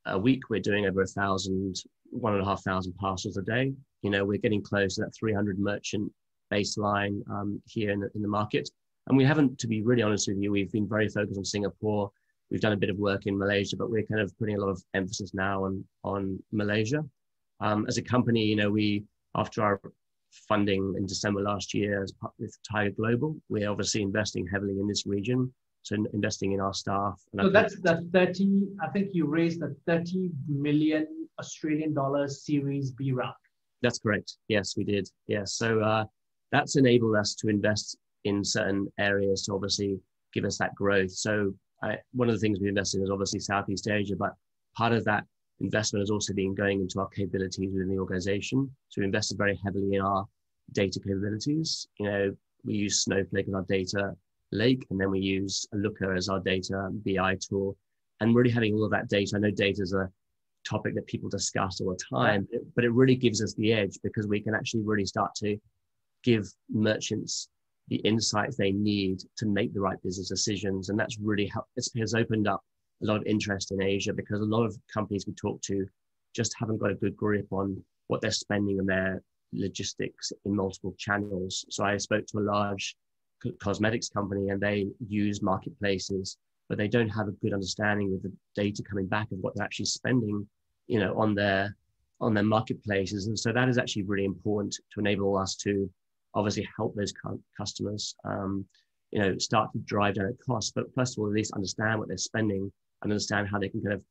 a 0.05 0.18
week, 0.18 0.51
we're 0.51 0.61
doing 0.61 0.85
over 0.85 1.01
a 1.01 1.07
thousand, 1.07 1.77
one 2.11 2.35
and 2.35 2.42
a 2.42 2.44
half 2.44 2.62
thousand 2.62 2.92
parcels 2.97 3.38
a 3.38 3.42
day. 3.42 3.73
You 4.03 4.11
know, 4.11 4.27
we're 4.27 4.37
getting 4.37 4.62
close 4.62 4.97
to 4.97 5.05
that 5.05 5.14
300 5.18 5.59
merchant 5.59 6.12
baseline 6.52 7.20
um, 7.30 7.61
here 7.66 7.90
in 7.90 8.00
the, 8.00 8.11
in 8.14 8.22
the 8.22 8.28
market. 8.28 8.68
And 9.07 9.16
we 9.16 9.24
haven't, 9.24 9.59
to 9.59 9.66
be 9.66 9.83
really 9.83 10.02
honest 10.02 10.28
with 10.28 10.38
you, 10.38 10.50
we've 10.50 10.72
been 10.72 10.88
very 10.88 11.09
focused 11.09 11.38
on 11.38 11.44
Singapore. 11.44 12.11
We've 12.50 12.61
done 12.61 12.72
a 12.72 12.76
bit 12.76 12.90
of 12.90 12.96
work 12.96 13.26
in 13.26 13.38
Malaysia, 13.38 13.76
but 13.76 13.90
we're 13.90 14.07
kind 14.07 14.20
of 14.20 14.37
putting 14.38 14.57
a 14.57 14.61
lot 14.61 14.70
of 14.70 14.83
emphasis 14.94 15.35
now 15.35 15.64
on, 15.64 15.85
on 16.04 16.42
Malaysia. 16.52 17.04
Um, 17.61 17.87
as 17.88 17.98
a 17.98 18.02
company, 18.02 18.44
you 18.44 18.57
know, 18.57 18.70
we, 18.70 19.04
after 19.35 19.62
our 19.62 19.80
funding 20.48 20.94
in 20.96 21.07
December 21.07 21.40
last 21.40 21.74
year 21.74 22.02
as 22.02 22.12
part 22.12 22.33
with 22.38 22.57
Tiger 22.70 22.90
Global, 22.90 23.37
we're 23.48 23.70
obviously 23.70 24.02
investing 24.02 24.46
heavily 24.46 24.78
in 24.80 24.88
this 24.88 25.07
region. 25.07 25.52
So 25.83 25.96
investing 26.14 26.52
in 26.52 26.61
our 26.61 26.72
staff. 26.72 27.20
so 27.38 27.50
that's 27.50 27.78
the 27.80 28.09
30, 28.11 28.68
I 28.83 28.88
think 28.88 29.11
you 29.12 29.26
raised 29.26 29.61
the 29.61 29.76
30 29.87 30.30
million 30.48 31.28
Australian 31.38 31.92
dollars 31.92 32.46
Series 32.46 32.90
B 32.90 33.12
round. 33.12 33.35
That's 33.83 33.98
correct. 33.98 34.38
Yes, 34.48 34.78
we 34.78 34.85
did. 34.85 35.07
Yes. 35.26 35.52
So 35.54 35.80
uh, 35.80 36.04
that's 36.55 36.77
enabled 36.77 37.17
us 37.17 37.35
to 37.35 37.49
invest 37.49 37.99
in 38.23 38.45
certain 38.45 38.87
areas 39.01 39.45
to 39.45 39.53
obviously 39.53 39.99
give 40.33 40.45
us 40.45 40.57
that 40.59 40.73
growth. 40.77 41.11
So 41.11 41.53
I, 41.83 41.99
one 42.12 42.29
of 42.29 42.35
the 42.35 42.40
things 42.40 42.61
we 42.61 42.69
invested 42.69 42.99
in 42.99 43.05
is 43.05 43.11
obviously 43.11 43.40
Southeast 43.40 43.88
Asia, 43.88 44.14
but 44.17 44.35
part 44.77 44.93
of 44.93 45.05
that 45.05 45.25
investment 45.59 46.03
has 46.03 46.11
also 46.11 46.33
been 46.33 46.55
going 46.55 46.81
into 46.81 47.01
our 47.01 47.09
capabilities 47.09 47.71
within 47.73 47.88
the 47.88 47.99
organization. 47.99 48.71
So 48.88 49.01
we 49.01 49.07
invested 49.07 49.37
very 49.37 49.59
heavily 49.64 49.97
in 49.97 50.01
our 50.01 50.27
data 50.73 51.01
capabilities. 51.01 51.88
You 51.99 52.07
know, 52.07 52.37
we 52.64 52.75
use 52.75 53.03
Snowflake 53.03 53.49
as 53.49 53.55
our 53.55 53.67
data 53.69 54.12
lake, 54.53 54.87
and 54.90 55.01
then 55.01 55.11
we 55.11 55.19
use 55.19 55.67
Looker 55.73 56.14
as 56.14 56.29
our 56.29 56.38
data 56.38 56.88
BI 57.05 57.37
tool. 57.49 57.77
And 58.21 58.33
really 58.33 58.51
having 58.51 58.75
all 58.75 58.85
of 58.85 58.93
that 58.93 59.09
data, 59.09 59.33
I 59.35 59.40
know 59.40 59.51
data 59.51 59.83
is 59.83 59.93
a 59.93 60.09
topic 60.64 60.95
that 60.95 61.07
people 61.07 61.29
discuss 61.29 61.81
all 61.81 61.90
the 61.90 62.17
time, 62.17 62.47
but 62.77 62.85
it 62.85 62.93
really 62.93 63.17
gives 63.17 63.43
us 63.43 63.55
the 63.55 63.73
edge 63.73 63.99
because 64.05 64.29
we 64.29 64.40
can 64.40 64.55
actually 64.55 64.83
really 64.83 65.05
start 65.05 65.35
to 65.37 65.59
give 66.24 66.46
merchants 66.70 67.48
the 67.88 67.96
insights 67.96 68.56
they 68.56 68.72
need 68.72 69.20
to 69.37 69.46
make 69.46 69.72
the 69.74 69.80
right 69.80 70.02
business 70.02 70.28
decisions. 70.28 70.88
And 70.88 70.98
that's 70.98 71.18
really 71.18 71.46
helped, 71.46 71.70
it 71.76 71.87
has 72.00 72.14
opened 72.14 72.48
up 72.48 72.62
a 73.02 73.06
lot 73.06 73.18
of 73.18 73.26
interest 73.26 73.72
in 73.72 73.82
Asia 73.82 74.12
because 74.12 74.40
a 74.40 74.44
lot 74.44 74.64
of 74.64 74.76
companies 74.92 75.26
we 75.26 75.34
talk 75.34 75.60
to 75.62 75.87
just 76.34 76.54
haven't 76.58 76.78
got 76.78 76.90
a 76.90 76.96
good 76.96 77.16
grip 77.16 77.46
on 77.50 77.82
what 78.06 78.20
they're 78.20 78.30
spending 78.30 78.80
on 78.80 78.87
their 78.87 79.22
logistics 79.52 80.32
in 80.44 80.56
multiple 80.56 80.94
channels. 80.98 81.64
So 81.70 81.84
I 81.84 81.96
spoke 81.98 82.26
to 82.26 82.38
a 82.38 82.40
large 82.40 82.96
cosmetics 83.60 84.08
company 84.08 84.48
and 84.48 84.60
they 84.60 84.87
use 85.06 85.42
marketplaces, 85.42 86.38
but 86.68 86.78
they 86.78 86.88
don't 86.88 87.08
have 87.10 87.28
a 87.28 87.32
good 87.32 87.52
understanding 87.52 88.10
with 88.10 88.22
the 88.22 88.32
data 88.54 88.82
coming 88.82 89.06
back 89.06 89.30
of 89.32 89.38
what 89.38 89.54
they're 89.54 89.64
actually 89.64 89.87
spending, 89.87 90.48
you 90.87 90.98
know, 90.98 91.18
on 91.18 91.34
their 91.34 91.76
on 92.20 92.32
their 92.32 92.44
marketplaces. 92.44 93.26
And 93.26 93.38
so 93.38 93.52
that 93.52 93.68
is 93.68 93.76
actually 93.76 94.04
really 94.04 94.24
important 94.24 94.74
to 94.92 95.00
enable 95.00 95.37
us 95.37 95.56
to 95.56 95.90
obviously 96.35 96.68
help 96.77 96.94
those 96.94 97.12
customers, 97.57 98.14
um, 98.25 98.64
you 99.11 99.20
know, 99.20 99.38
start 99.38 99.70
to 99.73 99.79
drive 99.81 100.14
down 100.14 100.27
the 100.27 100.37
costs, 100.44 100.73
but 100.75 100.92
first 100.94 101.16
of 101.16 101.20
all, 101.20 101.29
at 101.29 101.35
least 101.35 101.53
understand 101.53 101.99
what 101.99 102.09
they're 102.09 102.16
spending 102.16 102.70
and 103.03 103.12
understand 103.12 103.49
how 103.49 103.59
they 103.59 103.68
can 103.68 103.83
kind 103.83 103.94
of 103.94 104.05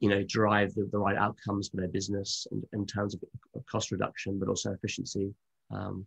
you 0.00 0.08
know 0.08 0.22
drive 0.28 0.74
the, 0.74 0.88
the 0.92 0.98
right 0.98 1.16
outcomes 1.16 1.68
for 1.68 1.78
their 1.78 1.88
business 1.88 2.46
in, 2.52 2.62
in 2.72 2.86
terms 2.86 3.14
of 3.14 3.22
cost 3.66 3.90
reduction 3.90 4.38
but 4.38 4.48
also 4.48 4.72
efficiency. 4.72 5.32
Um, 5.70 6.06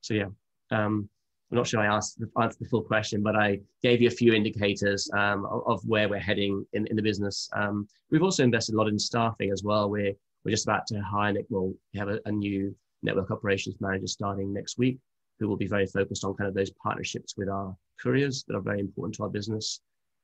so 0.00 0.14
yeah 0.14 0.26
um, 0.70 1.08
i'm 1.50 1.58
not 1.58 1.66
sure 1.66 1.80
i 1.80 1.86
asked 1.86 2.18
the, 2.18 2.28
answered 2.40 2.58
the 2.60 2.68
full 2.68 2.82
question 2.82 3.22
but 3.22 3.36
i 3.36 3.58
gave 3.82 4.00
you 4.00 4.08
a 4.08 4.10
few 4.10 4.32
indicators 4.32 5.08
um, 5.16 5.44
of, 5.46 5.62
of, 5.66 5.80
where 5.84 6.08
we're 6.08 6.18
heading 6.18 6.64
in, 6.72 6.86
in 6.88 6.96
the 6.96 7.02
business. 7.02 7.48
Um, 7.54 7.86
we've 8.10 8.22
also 8.22 8.42
invested 8.42 8.74
a 8.74 8.78
lot 8.78 8.88
in 8.88 8.98
staffing 8.98 9.50
as 9.52 9.62
well. 9.62 9.88
We're, 9.88 10.12
we're 10.44 10.50
just 10.50 10.66
about 10.66 10.86
to 10.88 11.00
hire 11.00 11.34
well 11.48 11.72
we 11.92 11.98
have 11.98 12.08
a, 12.08 12.20
a 12.24 12.32
new 12.32 12.74
network 13.02 13.30
operations 13.30 13.76
manager 13.80 14.06
starting 14.06 14.52
next 14.52 14.78
week 14.78 14.98
who 15.38 15.48
will 15.48 15.56
be 15.56 15.66
very 15.66 15.86
focused 15.86 16.24
on 16.24 16.34
kind 16.34 16.48
of 16.48 16.54
those 16.54 16.70
partnerships 16.82 17.34
with 17.36 17.48
our 17.48 17.76
couriers 18.00 18.44
that 18.46 18.56
are 18.56 18.62
very 18.62 18.80
important 18.80 19.14
to 19.14 19.22
our 19.22 19.28
business 19.28 19.80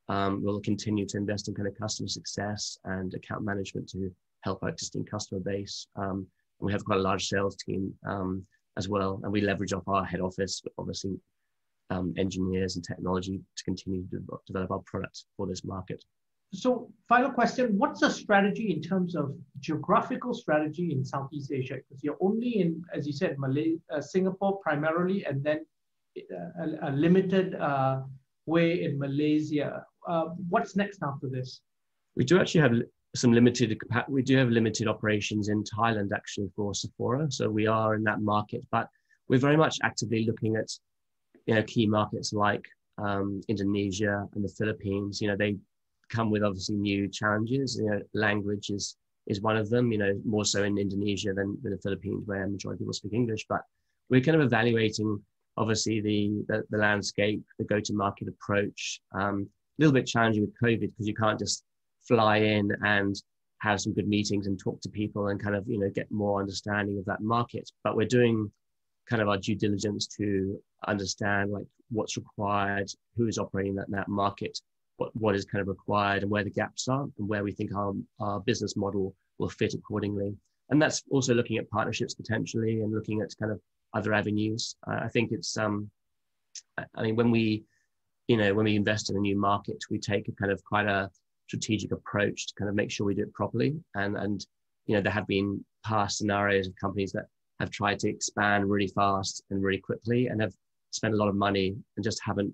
um, 0.09 0.43
we'll 0.43 0.61
continue 0.61 1.07
to 1.07 1.17
invest 1.17 1.49
in 1.49 1.55
kind 1.55 1.69
of 1.69 1.79
customer 1.79 2.09
success 2.09 2.79
and 2.85 3.15
account 3.15 3.45
management 3.45 3.89
to 3.91 4.11
help 4.43 4.63
our 4.63 4.69
existing 4.69 5.05
customer 5.05 5.41
base. 5.41 5.87
Um, 5.97 6.27
and 6.61 6.67
we 6.67 6.73
have 6.73 6.85
quite 6.85 6.99
a 6.99 7.03
large 7.03 7.27
sales 7.27 7.57
team 7.57 7.95
um, 8.07 8.45
as 8.77 8.89
well, 8.89 9.21
and 9.23 9.33
we 9.33 9.41
leverage 9.41 9.73
off 9.73 9.87
our 9.89 10.05
head 10.05 10.21
office, 10.21 10.63
obviously, 10.79 11.19
um, 11.91 12.15
engineers 12.17 12.77
and 12.77 12.85
technology 12.85 13.41
to 13.57 13.65
continue 13.65 14.05
to 14.11 14.23
develop 14.47 14.71
our 14.71 14.83
product 14.87 15.25
for 15.37 15.47
this 15.47 15.65
market. 15.65 16.03
So, 16.53 16.91
final 17.09 17.31
question: 17.31 17.79
What's 17.79 18.01
the 18.01 18.11
strategy 18.11 18.73
in 18.73 18.83
terms 18.83 19.15
of 19.15 19.35
geographical 19.61 20.35
strategy 20.35 20.93
in 20.93 21.05
Southeast 21.05 21.51
Asia? 21.51 21.77
Because 21.77 22.05
you're 22.05 22.19
only 22.21 22.61
in, 22.61 22.83
as 22.93 23.07
you 23.07 23.13
said, 23.13 23.39
Malay, 23.39 23.77
uh, 23.91 24.01
Singapore 24.01 24.59
primarily, 24.59 25.25
and 25.25 25.43
then 25.43 25.65
uh, 26.19 26.65
a, 26.65 26.91
a 26.91 26.93
limited 26.93 27.55
uh, 27.55 28.03
way 28.47 28.85
in 28.85 28.99
Malaysia 28.99 29.87
uh, 30.07 30.25
what's 30.49 30.77
next 30.77 31.03
after 31.03 31.29
this? 31.29 31.61
We 32.17 32.25
do 32.25 32.41
actually 32.41 32.63
have 32.63 32.73
some 33.15 33.33
limited 33.33 33.79
we 34.09 34.23
do 34.23 34.37
have 34.37 34.49
limited 34.49 34.89
operations 34.89 35.49
in 35.49 35.63
Thailand 35.65 36.11
actually 36.15 36.51
for 36.57 36.75
Sephora. 36.75 37.31
So 37.31 37.49
we 37.49 37.67
are 37.67 37.95
in 37.95 38.03
that 38.05 38.21
market, 38.21 38.67
but 38.71 38.89
we're 39.29 39.39
very 39.39 39.57
much 39.57 39.79
actively 39.83 40.25
looking 40.27 40.57
at 40.57 40.69
you 41.47 41.55
know 41.55 41.63
key 41.63 41.87
markets 41.87 42.33
like 42.33 42.65
um, 42.99 43.41
Indonesia 43.49 44.27
and 44.35 44.45
the 44.45 44.55
Philippines. 44.59 45.21
You 45.21 45.29
know 45.29 45.37
they 45.37 45.57
come 46.13 46.31
with 46.31 46.43
obviously 46.43 46.77
new 46.77 47.09
challenges. 47.09 47.77
You 47.77 47.91
know 47.91 48.01
language 48.15 48.71
is 48.71 48.97
is 49.27 49.41
one 49.41 49.57
of 49.57 49.71
them. 49.71 49.91
You 49.93 49.99
know 49.99 50.21
more 50.25 50.45
so 50.45 50.63
in 50.65 50.79
Indonesia 50.79 51.33
than, 51.33 51.57
than 51.63 51.73
the 51.73 51.79
Philippines 51.79 52.23
where 52.27 52.47
majority 52.47 52.77
of 52.77 52.79
people 52.81 52.93
speak 52.93 53.15
English. 53.15 53.47
But 53.49 53.63
we're 54.11 54.21
kind 54.21 54.37
of 54.37 54.43
evaluating 54.43 55.21
obviously 55.57 56.01
the 56.01 56.45
the, 56.49 56.65
the 56.71 56.79
landscape, 56.79 57.43
the 57.59 57.65
go 57.65 57.81
to 57.81 57.93
market 57.95 58.29
approach. 58.29 59.01
Um, 59.13 59.49
a 59.79 59.83
little 59.83 59.95
bit 59.95 60.07
challenging 60.07 60.43
with 60.43 60.55
COVID 60.63 60.81
because 60.81 61.09
you 61.09 61.15
can't 61.15 61.39
just 61.39 61.65
fly 62.07 62.37
in 62.37 62.71
and 62.85 63.17
have 63.61 63.81
some 63.81 63.95
good 63.95 64.09
meetings 64.09 64.47
and 64.47 64.59
talk 64.59 64.81
to 64.81 64.89
people 64.89 65.29
and 65.29 65.43
kind 65.43 65.57
of 65.57 65.67
you 65.67 65.79
know 65.79 65.91
get 65.91 66.11
more 66.11 66.41
understanding 66.41 66.99
of 66.99 67.05
that 67.07 67.23
market. 67.23 67.71
But 67.85 67.97
we're 67.97 68.07
doing 68.07 68.51
kind 69.09 69.23
of 69.23 69.29
our 69.29 69.39
due 69.39 69.57
diligence 69.57 70.07
to 70.19 70.59
understand 70.87 71.51
like 71.51 71.67
what's 71.91 72.17
required, 72.17 72.91
who 73.17 73.27
is 73.27 73.39
operating 73.39 73.75
that, 73.77 73.91
that 73.91 74.09
market, 74.09 74.59
what, 74.97 75.15
what 75.15 75.35
is 75.35 75.45
kind 75.45 75.63
of 75.63 75.69
required 75.69 76.23
and 76.23 76.31
where 76.31 76.45
the 76.45 76.51
gaps 76.51 76.89
are 76.89 77.03
and 77.03 77.29
where 77.29 77.45
we 77.45 77.53
think 77.53 77.75
our, 77.75 77.93
our 78.21 78.41
business 78.41 78.77
model 78.77 79.15
will 79.39 79.49
fit 79.49 79.75
accordingly. 79.75 80.37
And 80.71 80.81
that's 80.81 81.03
also 81.11 81.35
looking 81.35 81.59
at 81.59 81.69
partnerships 81.71 82.15
potentially 82.15 82.81
and 82.81 82.93
looking 82.93 83.21
at 83.21 83.35
kind 83.39 83.53
of 83.53 83.61
other 83.95 84.15
avenues. 84.15 84.77
I 84.87 85.09
think 85.09 85.33
it's, 85.33 85.57
um, 85.57 85.91
I 86.79 87.03
mean, 87.03 87.17
when 87.17 87.31
we 87.31 87.65
you 88.29 88.37
know, 88.37 88.55
when 88.55 88.65
we 88.65 88.77
invest 88.77 89.11
in 89.11 89.17
a 89.17 89.21
new 89.21 89.39
market, 89.39 89.77
we 89.91 89.99
take 89.99 90.29
a 90.29 90.33
kind 90.33 90.53
of 90.53 90.63
quite 90.65 90.87
a 90.87 91.11
strategic 91.49 91.93
approach 91.93 92.47
to 92.47 92.55
kind 92.55 92.69
of 92.69 92.75
make 92.75 92.91
sure 92.91 93.07
we 93.07 93.15
do 93.15 93.23
it 93.23 93.33
properly. 93.35 93.77
And 93.95 94.17
and 94.17 94.45
you 94.87 94.97
know, 94.97 95.03
there 95.03 95.13
have 95.13 95.27
been 95.27 95.65
past 95.85 96.19
scenarios 96.19 96.67
of 96.67 96.75
companies 96.81 97.13
that 97.13 97.27
have 97.61 97.71
tried 97.71 97.99
to 98.01 98.09
expand 98.09 98.69
really 98.69 98.89
fast 98.89 99.43
and 99.51 99.63
really 99.63 99.79
quickly 99.79 100.29
and 100.29 100.41
have 100.41 100.55
spent 100.91 101.15
a 101.15 101.17
lot 101.17 101.29
of 101.29 101.35
money 101.35 101.77
and 101.97 102.05
just 102.05 102.21
haven't 102.25 102.53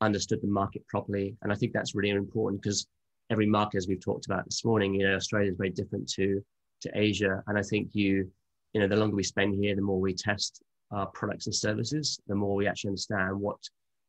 understood 0.00 0.40
the 0.42 0.48
market 0.48 0.86
properly. 0.88 1.36
And 1.42 1.52
I 1.52 1.56
think 1.56 1.72
that's 1.72 1.94
really 1.94 2.10
important 2.10 2.62
because 2.62 2.86
every 3.30 3.46
market, 3.46 3.78
as 3.78 3.88
we've 3.88 4.00
talked 4.00 4.26
about 4.26 4.44
this 4.44 4.64
morning, 4.64 4.94
you 4.94 5.06
know, 5.06 5.14
Australia 5.14 5.50
is 5.50 5.56
very 5.56 5.70
different 5.70 6.08
to 6.10 6.42
to 6.82 6.90
Asia. 6.94 7.42
And 7.46 7.58
I 7.58 7.62
think 7.62 7.90
you, 7.94 8.30
you 8.72 8.80
know, 8.80 8.88
the 8.88 8.96
longer 8.96 9.16
we 9.16 9.22
spend 9.22 9.54
here, 9.54 9.74
the 9.76 9.82
more 9.82 10.00
we 10.00 10.14
test 10.14 10.62
our 10.90 11.06
products 11.08 11.46
and 11.46 11.54
services, 11.54 12.20
the 12.26 12.34
more 12.34 12.54
we 12.54 12.66
actually 12.66 12.88
understand 12.88 13.38
what 13.38 13.58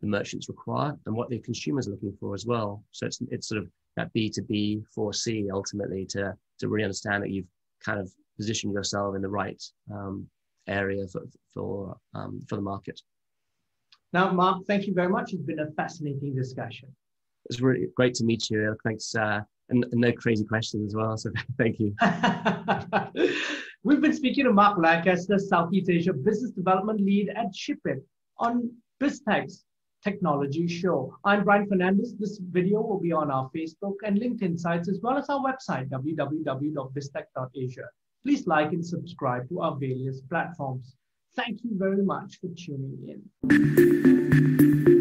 the 0.01 0.07
merchants 0.07 0.49
require 0.49 0.95
and 1.05 1.15
what 1.15 1.29
the 1.29 1.39
consumers 1.39 1.87
are 1.87 1.91
looking 1.91 2.15
for 2.19 2.33
as 2.33 2.45
well. 2.45 2.83
So 2.91 3.05
it's, 3.05 3.19
it's 3.29 3.47
sort 3.47 3.61
of 3.61 3.69
that 3.97 4.11
B2B 4.13 4.83
4C 4.97 5.47
ultimately 5.53 6.05
to, 6.07 6.33
to 6.59 6.69
really 6.69 6.85
understand 6.85 7.23
that 7.23 7.29
you've 7.29 7.47
kind 7.83 7.99
of 7.99 8.11
positioned 8.37 8.73
yourself 8.73 9.15
in 9.15 9.21
the 9.21 9.29
right 9.29 9.61
um, 9.93 10.27
area 10.67 11.05
for, 11.07 11.23
for, 11.53 11.97
um, 12.15 12.41
for 12.47 12.55
the 12.55 12.61
market. 12.61 12.99
Now, 14.13 14.31
Mark, 14.31 14.65
thank 14.67 14.87
you 14.87 14.93
very 14.93 15.09
much. 15.09 15.33
It's 15.33 15.43
been 15.43 15.59
a 15.59 15.71
fascinating 15.71 16.35
discussion. 16.35 16.89
It's 17.45 17.61
really 17.61 17.87
great 17.95 18.13
to 18.15 18.23
meet 18.23 18.49
you. 18.49 18.75
Thanks. 18.83 19.15
Uh, 19.15 19.41
and, 19.69 19.85
and 19.85 20.01
no 20.01 20.11
crazy 20.11 20.43
questions 20.43 20.91
as 20.91 20.95
well. 20.95 21.17
So 21.17 21.31
thank 21.57 21.79
you. 21.79 21.95
We've 23.83 24.01
been 24.01 24.13
speaking 24.13 24.45
to 24.45 24.53
Mark 24.53 24.77
Lancaster, 24.77 25.39
Southeast 25.39 25.89
Asia 25.89 26.13
Business 26.13 26.51
Development 26.51 27.01
Lead 27.01 27.29
at 27.29 27.47
Shippit 27.55 28.01
on 28.37 28.69
BizTech's 29.01 29.65
Technology 30.03 30.67
Show. 30.67 31.15
I'm 31.23 31.43
Brian 31.43 31.67
Fernandez. 31.67 32.15
This 32.17 32.37
video 32.37 32.81
will 32.81 32.99
be 32.99 33.11
on 33.11 33.31
our 33.31 33.49
Facebook 33.55 33.95
and 34.05 34.19
LinkedIn 34.19 34.59
sites 34.59 34.87
as 34.89 34.99
well 35.01 35.17
as 35.17 35.29
our 35.29 35.39
website, 35.39 35.89
www.biztech.asia. 35.89 37.85
Please 38.23 38.45
like 38.45 38.71
and 38.71 38.85
subscribe 38.85 39.49
to 39.49 39.61
our 39.61 39.75
various 39.77 40.21
platforms. 40.21 40.95
Thank 41.35 41.63
you 41.63 41.71
very 41.77 42.03
much 42.03 42.39
for 42.39 42.49
tuning 42.57 43.21
in. 43.49 45.00